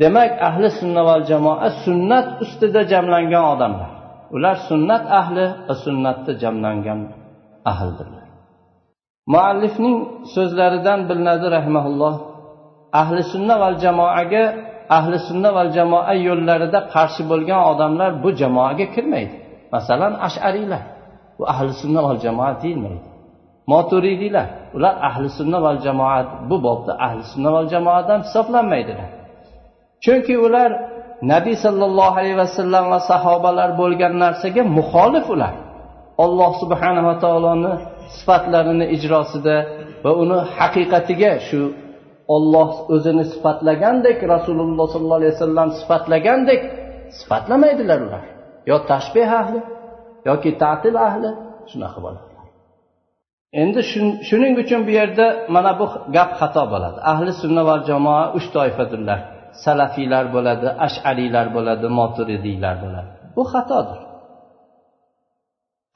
Demak 0.00 0.32
ahli 0.48 0.68
sunna 0.80 1.02
val 1.08 1.22
jamoa 1.30 1.68
sunnat 1.84 2.26
ustida 2.44 2.82
jamlangan 2.92 3.44
odamlar. 3.54 3.90
Ular 4.36 4.56
sunnat 4.68 5.04
ahli 5.20 5.44
va 5.68 5.74
sunnatda 5.84 6.32
jamlangan 6.42 7.00
ahldirlar. 7.72 8.26
Muallifning 9.32 9.96
so'zlaridan 10.34 11.00
bilinadi 11.08 11.46
rahmaulloh 11.56 12.14
ahli 13.00 13.22
sunna 13.32 13.54
val 13.62 13.76
jamoaga 13.84 14.44
ahli 14.98 15.16
sunna 15.28 15.50
val 15.56 15.70
jamoa 15.76 16.14
yo'llarida 16.28 16.80
qarshi 16.94 17.22
bo'lgan 17.30 17.60
odamlar 17.72 18.10
bu 18.22 18.28
jamoaga 18.40 18.86
kirmaydi. 18.94 19.36
Masalan 19.74 20.12
ashariylar. 20.26 20.82
Bu 21.38 21.44
ahli 21.52 21.72
sunna 21.82 22.00
val 22.06 22.18
jamoa 22.24 22.52
deyilmaydi. 22.62 23.08
Moturidiylar. 23.72 24.48
Ular 24.76 24.94
ahli 25.08 25.28
sunna 25.38 25.58
val 25.66 25.78
jamoa 25.86 26.18
bu 26.48 26.56
bobda 26.66 26.92
ahli 27.06 27.22
sunna 27.32 27.50
val 27.56 27.66
jamoadan 27.74 28.20
hisoblanmaydilar. 28.26 29.10
Chunki 30.04 30.34
ular 30.46 30.70
nabiy 31.32 31.56
sollallohu 31.64 32.16
alayhi 32.20 32.38
vasallam 32.44 32.84
va 32.92 33.00
sahobalar 33.10 33.70
bo'lgan 33.80 34.14
narsaga 34.24 34.62
muxolif 34.78 35.26
ular. 35.34 35.54
Alloh 36.24 36.50
subhanava 36.62 37.14
taoloni 37.24 37.72
sifatlarini 38.16 38.86
ijrosida 38.96 39.56
va 40.04 40.12
uni 40.22 40.38
haqiqatiga 40.56 41.32
shu 41.48 41.60
olloh 42.34 42.70
o'zini 42.94 43.24
sifatlagandek 43.32 44.18
rasululloh 44.34 44.86
sollallohu 44.94 45.20
alayhi 45.22 45.34
vasallam 45.36 45.68
sifatlagandek 45.80 46.60
sifatlamaydilar 47.18 47.98
ular. 48.06 48.24
Yo 48.70 48.76
tashbeh 48.90 49.30
ahli 49.40 49.60
yoki 50.28 50.50
ta'til 50.62 50.96
ahli 51.08 51.30
shunaqa 51.70 52.00
bo'ladi 52.06 52.28
endi 53.62 53.80
shuning 54.28 54.54
uchun 54.62 54.80
bu 54.86 54.92
yerda 55.00 55.26
mana 55.54 55.72
bu 55.80 55.86
gap 56.16 56.30
xato 56.40 56.64
bo'ladi. 56.72 56.98
Ahli 57.12 57.32
sunna 57.42 57.62
va 57.68 57.74
jamoa 57.88 58.24
uch 58.38 58.46
toifadirlar. 58.56 59.20
Salafiylar 59.64 60.24
bo'ladi 60.34 60.68
ashariylar 60.86 61.46
bo'ladi 61.56 61.86
moturidiylar 61.98 62.74
bo'ladi. 62.84 63.10
Bu 63.36 63.42
xatodir. 63.52 64.00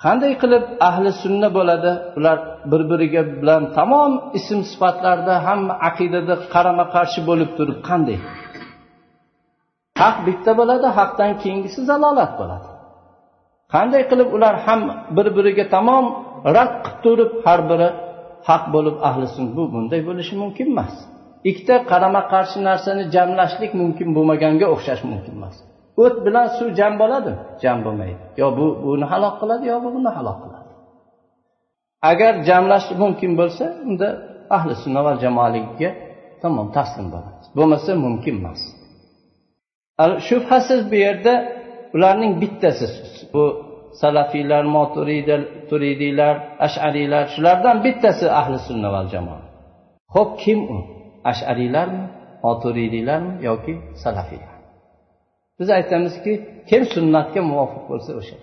Qanday 0.05 0.33
qilib 0.43 0.65
ahli 0.89 1.11
sunna 1.23 1.49
bo'ladi? 1.59 1.93
Ular 2.19 2.39
bir 2.71 2.83
biriga 2.91 3.23
bilan 3.41 3.63
tamom 3.79 4.13
ism 4.39 4.61
sifatlarda 4.71 5.35
hamma 5.47 5.75
aqidada 5.89 6.35
qarama 6.55 6.85
qarshi 6.95 7.21
bo'lib 7.29 7.51
turib 7.59 7.79
qanday? 7.89 8.19
Haq 10.03 10.17
bitta 10.27 10.53
bo'ladi 10.61 10.89
haqdan 10.99 11.33
keyingisi 11.43 11.81
zalolat 11.91 12.33
bo'ladi. 12.41 12.69
Qanday 13.75 14.03
qilib 14.11 14.29
ular 14.37 14.55
ham 14.67 14.81
bir 15.17 15.27
biriga 15.37 15.65
tamom 15.75 16.05
rad 16.57 16.73
qilib 16.85 16.99
turib 17.05 17.31
har 17.47 17.61
biri 17.71 17.89
haq 18.49 18.63
bo'lib 18.75 18.97
ahli 19.09 19.27
sun 19.35 19.47
bu 19.57 19.63
bunday 19.75 20.01
bo'lishi 20.09 20.35
mumkin 20.43 20.67
emas. 20.75 20.95
Ikkita 21.51 21.75
qarama 21.91 22.23
qarshi 22.33 22.59
narsani 22.69 23.05
jamlashlik 23.15 23.73
mumkin 23.81 24.09
bo'lmaganga 24.17 24.67
o'xshash 24.75 25.03
mumkin 25.11 25.35
emas. 25.39 25.57
O't 26.03 26.17
bilan 26.27 26.47
suv 26.57 26.69
jam 26.79 26.93
bo'ladimi 27.03 27.39
jam 27.63 27.79
bo'lmaydi. 27.85 28.23
Yo 28.41 28.47
bu 28.59 28.67
buni 28.85 29.07
halok 29.13 29.35
qiladi 29.41 29.65
yo 29.73 29.77
bu 29.85 29.89
buni 29.97 30.11
halok 30.17 30.39
qiladi. 30.45 30.69
Agar 32.11 32.33
jamlash 32.49 32.87
mumkin 33.03 33.33
bo'lsa 33.41 33.65
unda 33.89 34.09
ahli 34.57 34.73
sunna 34.83 35.01
va 35.07 35.13
jamoaligiga 35.25 35.91
tamom 36.43 36.69
taslim 36.77 37.07
bo'ladi 37.15 37.45
bo'lmasa 37.57 37.91
mumkin 38.05 38.35
emas. 38.41 38.61
Shubhasiz 40.29 40.81
bu 40.91 40.97
yerda 41.07 41.35
ularning 41.95 42.33
bittasi 42.43 42.87
bu 43.35 43.45
salafiylar 44.01 44.65
moturidiylar 44.77 46.35
ashariylar 46.67 47.25
shulardan 47.35 47.77
bittasi 47.87 48.27
ahli 48.41 48.59
sunna 48.69 48.89
va 48.95 49.03
jamoa. 49.13 49.43
Ho'p 50.15 50.31
kim 50.43 50.61
u? 50.77 50.79
Ashariylarmi 51.31 52.05
oturiylarmi 52.51 53.35
yoki 53.49 53.75
salafiylar? 54.03 54.57
Biz 55.59 55.69
aytamizki 55.79 56.33
kim 56.71 56.83
sunnatga 56.95 57.41
muvofiq 57.51 57.85
bo'lsa 57.91 58.11
o'sha. 58.21 58.37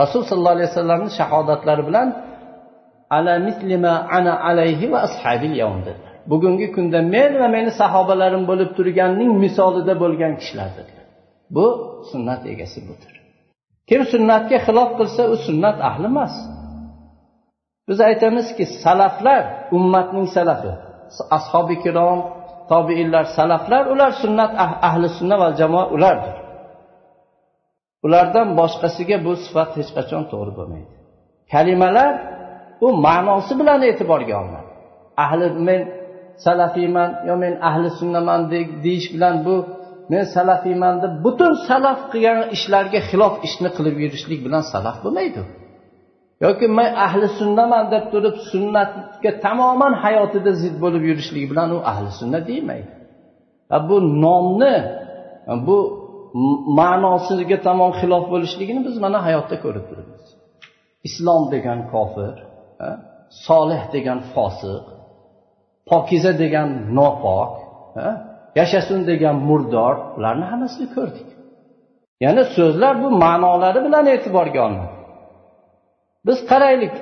Rasul 0.00 0.22
sollallohu 0.28 0.56
alayhi 0.56 0.70
vasallamni 0.72 1.10
shahodatlari 1.18 1.82
bilan 1.88 2.08
ala 3.16 3.34
mislima 3.48 3.94
ana 4.18 4.32
alayhi 4.48 4.92
va 4.92 4.98
ashabil 5.08 5.54
yavm 5.62 5.80
dedilar. 5.86 6.12
Bugungi 6.32 6.66
kunda 6.76 6.98
men 7.14 7.30
va 7.40 7.48
meni 7.56 7.70
sahobalarim 7.80 8.42
bo'lib 8.50 8.70
turganning 8.78 9.32
misolida 9.44 9.94
bo'lgan 10.02 10.32
kishilar 10.40 10.70
dedilar. 10.78 11.06
Bu 11.56 11.66
sunnat 12.10 12.42
egasi 12.52 12.80
budir 12.88 13.16
kim 13.88 14.02
sunnatga 14.12 14.58
xilof 14.66 14.90
qilsa 14.98 15.22
u 15.34 15.36
sunnat 15.46 15.78
ahli 15.88 16.06
emas. 16.12 16.34
Biz 17.88 17.98
aytamizki 18.08 18.64
salaflar 18.82 19.42
ummatning 19.76 20.26
salafi. 20.36 20.72
Ashobi 21.36 21.76
kirom 21.84 22.18
tobiinlar 22.70 23.24
salaflar 23.36 23.84
ular 23.92 24.12
sunnat 24.22 24.52
ah-, 24.64 24.78
ahli 24.88 25.06
sunna 25.18 25.36
va 25.42 25.48
jamoa 25.60 25.84
ulardir. 25.96 26.36
Ulardan 28.06 28.48
boshqasiga 28.60 29.16
bu 29.26 29.32
sifat 29.44 29.70
hech 29.78 29.90
qachon 29.96 30.22
to'g'ri 30.30 30.52
bo'lmaydi. 30.58 30.92
Kalimalar 31.52 32.12
u 32.86 32.88
ma'nosi 33.06 33.52
bilan 33.60 33.80
e'tiborga 33.90 34.34
olinadi. 34.42 34.70
Ahli 35.24 35.46
men 35.68 35.80
salafiyman 36.44 37.10
yo 37.28 37.34
men 37.42 37.54
ahli 37.68 37.88
sunnaman 38.00 38.40
deyish 38.84 39.08
bilan 39.14 39.34
bu 39.46 39.56
men 40.12 40.24
salafiyman 40.36 40.94
deb 41.02 41.12
butun 41.24 41.52
salaf 41.68 42.00
qilgan 42.12 42.38
ishlarga 42.56 43.00
xilof 43.10 43.34
ishni 43.46 43.68
qilib 43.76 43.96
yurishlik 44.04 44.40
bilan 44.46 44.62
salaf 44.72 44.96
bo'lmaydi. 45.04 45.42
Yoki 46.44 46.66
men 46.78 46.90
ahli 47.06 47.26
sunnaman 47.38 47.84
deb 47.94 48.04
turib 48.12 48.36
sunnatga 48.50 49.30
tamoman 49.44 49.92
hayotida 50.04 50.52
zid 50.62 50.74
bo'lib 50.84 51.02
yurishligi 51.10 51.46
bilan 51.52 51.68
u 51.76 51.78
ahli 51.90 52.10
sunna 52.20 52.38
deymaydi. 52.50 52.92
Bu 53.88 53.96
nomni 54.24 54.74
bu 55.66 55.78
ma'nosiga 56.78 57.58
tamom 57.68 57.90
xilof 58.00 58.24
bo'lishligini 58.32 58.80
biz 58.86 58.96
mana 59.04 59.18
hayotda 59.26 59.56
ko'rib 59.64 59.84
turibmiz. 59.90 60.24
Islom 61.08 61.42
degan 61.54 61.78
kofir 61.92 62.34
solih 63.46 63.82
degan 63.94 64.18
fosiq 64.34 64.84
pokiza 65.90 66.32
degan 66.42 66.68
nopok 66.98 67.52
yashasin 68.58 69.00
degan 69.10 69.36
murdor 69.48 69.94
ularni 70.18 70.46
hammasini 70.52 70.86
ko'rdik. 70.96 71.28
Ya'ni 72.24 72.42
so'zlar 72.56 72.94
bu 73.02 73.08
ma'nolari 73.24 73.80
bilan 73.86 74.04
e'tiborga 74.14 74.60
olinadi. 74.66 74.95
Biz 76.26 76.38
qaraylik 76.50 76.94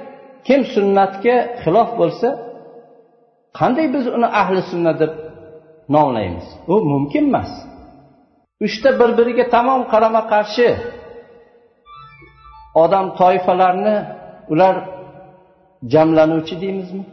kim 0.46 0.60
sunnatga 0.74 1.36
xilof 1.62 1.90
bo'lsa 2.00 2.28
qanday 3.58 3.86
biz 3.94 4.04
uni 4.16 4.28
ahli 4.40 4.60
sunna 4.70 4.92
deb 5.02 5.12
nomlaymiz? 5.94 6.46
U 6.72 6.74
mumkin 6.92 7.24
emas. 7.30 7.50
Uchta 8.66 8.90
bir 9.00 9.10
biriga 9.18 9.44
tamom 9.54 9.80
qarama 9.92 10.22
qarshi 10.32 10.68
odam 12.82 13.06
toifalarni 13.20 13.96
ular 14.52 14.76
jamlanuvchi 15.92 16.54
deymizmi? 16.62 17.04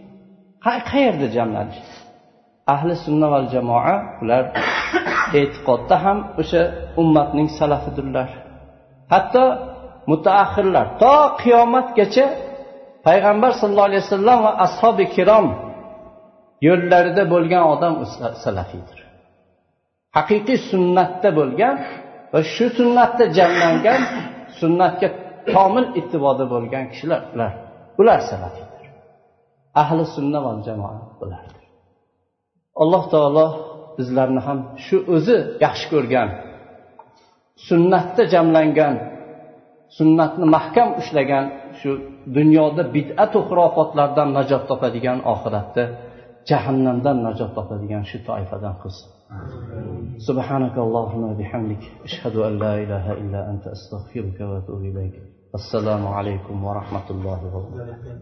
Qayerda 0.65 1.27
jamlanish 1.37 1.81
ahli 2.73 2.95
sunna 3.05 3.27
val 3.33 3.45
jamoa 3.53 3.95
ular 4.21 4.43
e'tiqodda 5.39 5.95
ham 6.05 6.17
o'sha 6.41 6.61
ummatning 7.01 7.49
salafidirlar. 7.59 8.29
Hatto 9.13 9.43
mutaaxirlar 10.09 10.85
to 11.01 11.15
qiyomatgacha 11.41 12.25
payg'ambar 13.07 13.51
sallallohu 13.59 13.89
alayhi 13.91 14.03
vasallam 14.05 14.39
va 14.47 14.51
ashobi 14.65 15.05
kirom 15.15 15.45
yo'llarida 16.67 17.23
bo'lgan 17.33 17.63
odam 17.73 17.93
salafiydir 18.43 18.99
haqiqiy 20.17 20.59
sunnatda 20.71 21.29
bo'lgan 21.39 21.75
va 22.33 22.39
shu 22.53 22.65
sunnatda 22.77 23.23
jamlangan 23.37 24.01
sunnatga 24.59 25.07
komil 25.53 25.85
ittiboda 25.99 26.45
bo'lgan 26.53 26.83
kishilar 26.91 27.21
ular 27.33 27.53
ular 28.01 28.19
salafiydir 28.31 28.85
ahli 29.81 30.03
sunna 30.15 30.39
va 30.45 30.51
jamoa 30.67 30.95
bulardir 31.19 31.65
alloh 32.81 33.03
taolo 33.13 33.47
bizlarni 33.97 34.41
ham 34.47 34.59
shu 34.85 34.97
o'zi 35.15 35.37
yaxshi 35.65 35.85
ko'rgan 35.93 36.29
sunnatda 37.67 38.23
jamlangan 38.33 38.95
sunnatni 39.97 40.45
mahkam 40.55 40.89
ushlagan 41.01 41.45
shu 41.79 41.89
dunyoda 42.37 42.83
bid'atu 42.95 43.37
xurofotlardan 43.49 44.29
najot 44.37 44.63
topadigan 44.71 45.19
oxiratda 45.33 45.83
jahannamdan 46.49 47.17
najot 47.27 47.51
topadigan 47.57 48.03
shu 48.09 48.17
toifadan 48.29 48.75
qilsin 48.83 49.09
assalomu 55.57 56.07
alaykum 56.19 56.55
va 56.65 56.71
rahmatullohi 56.79 57.45
va 57.53 57.59
barakatuh. 57.71 58.21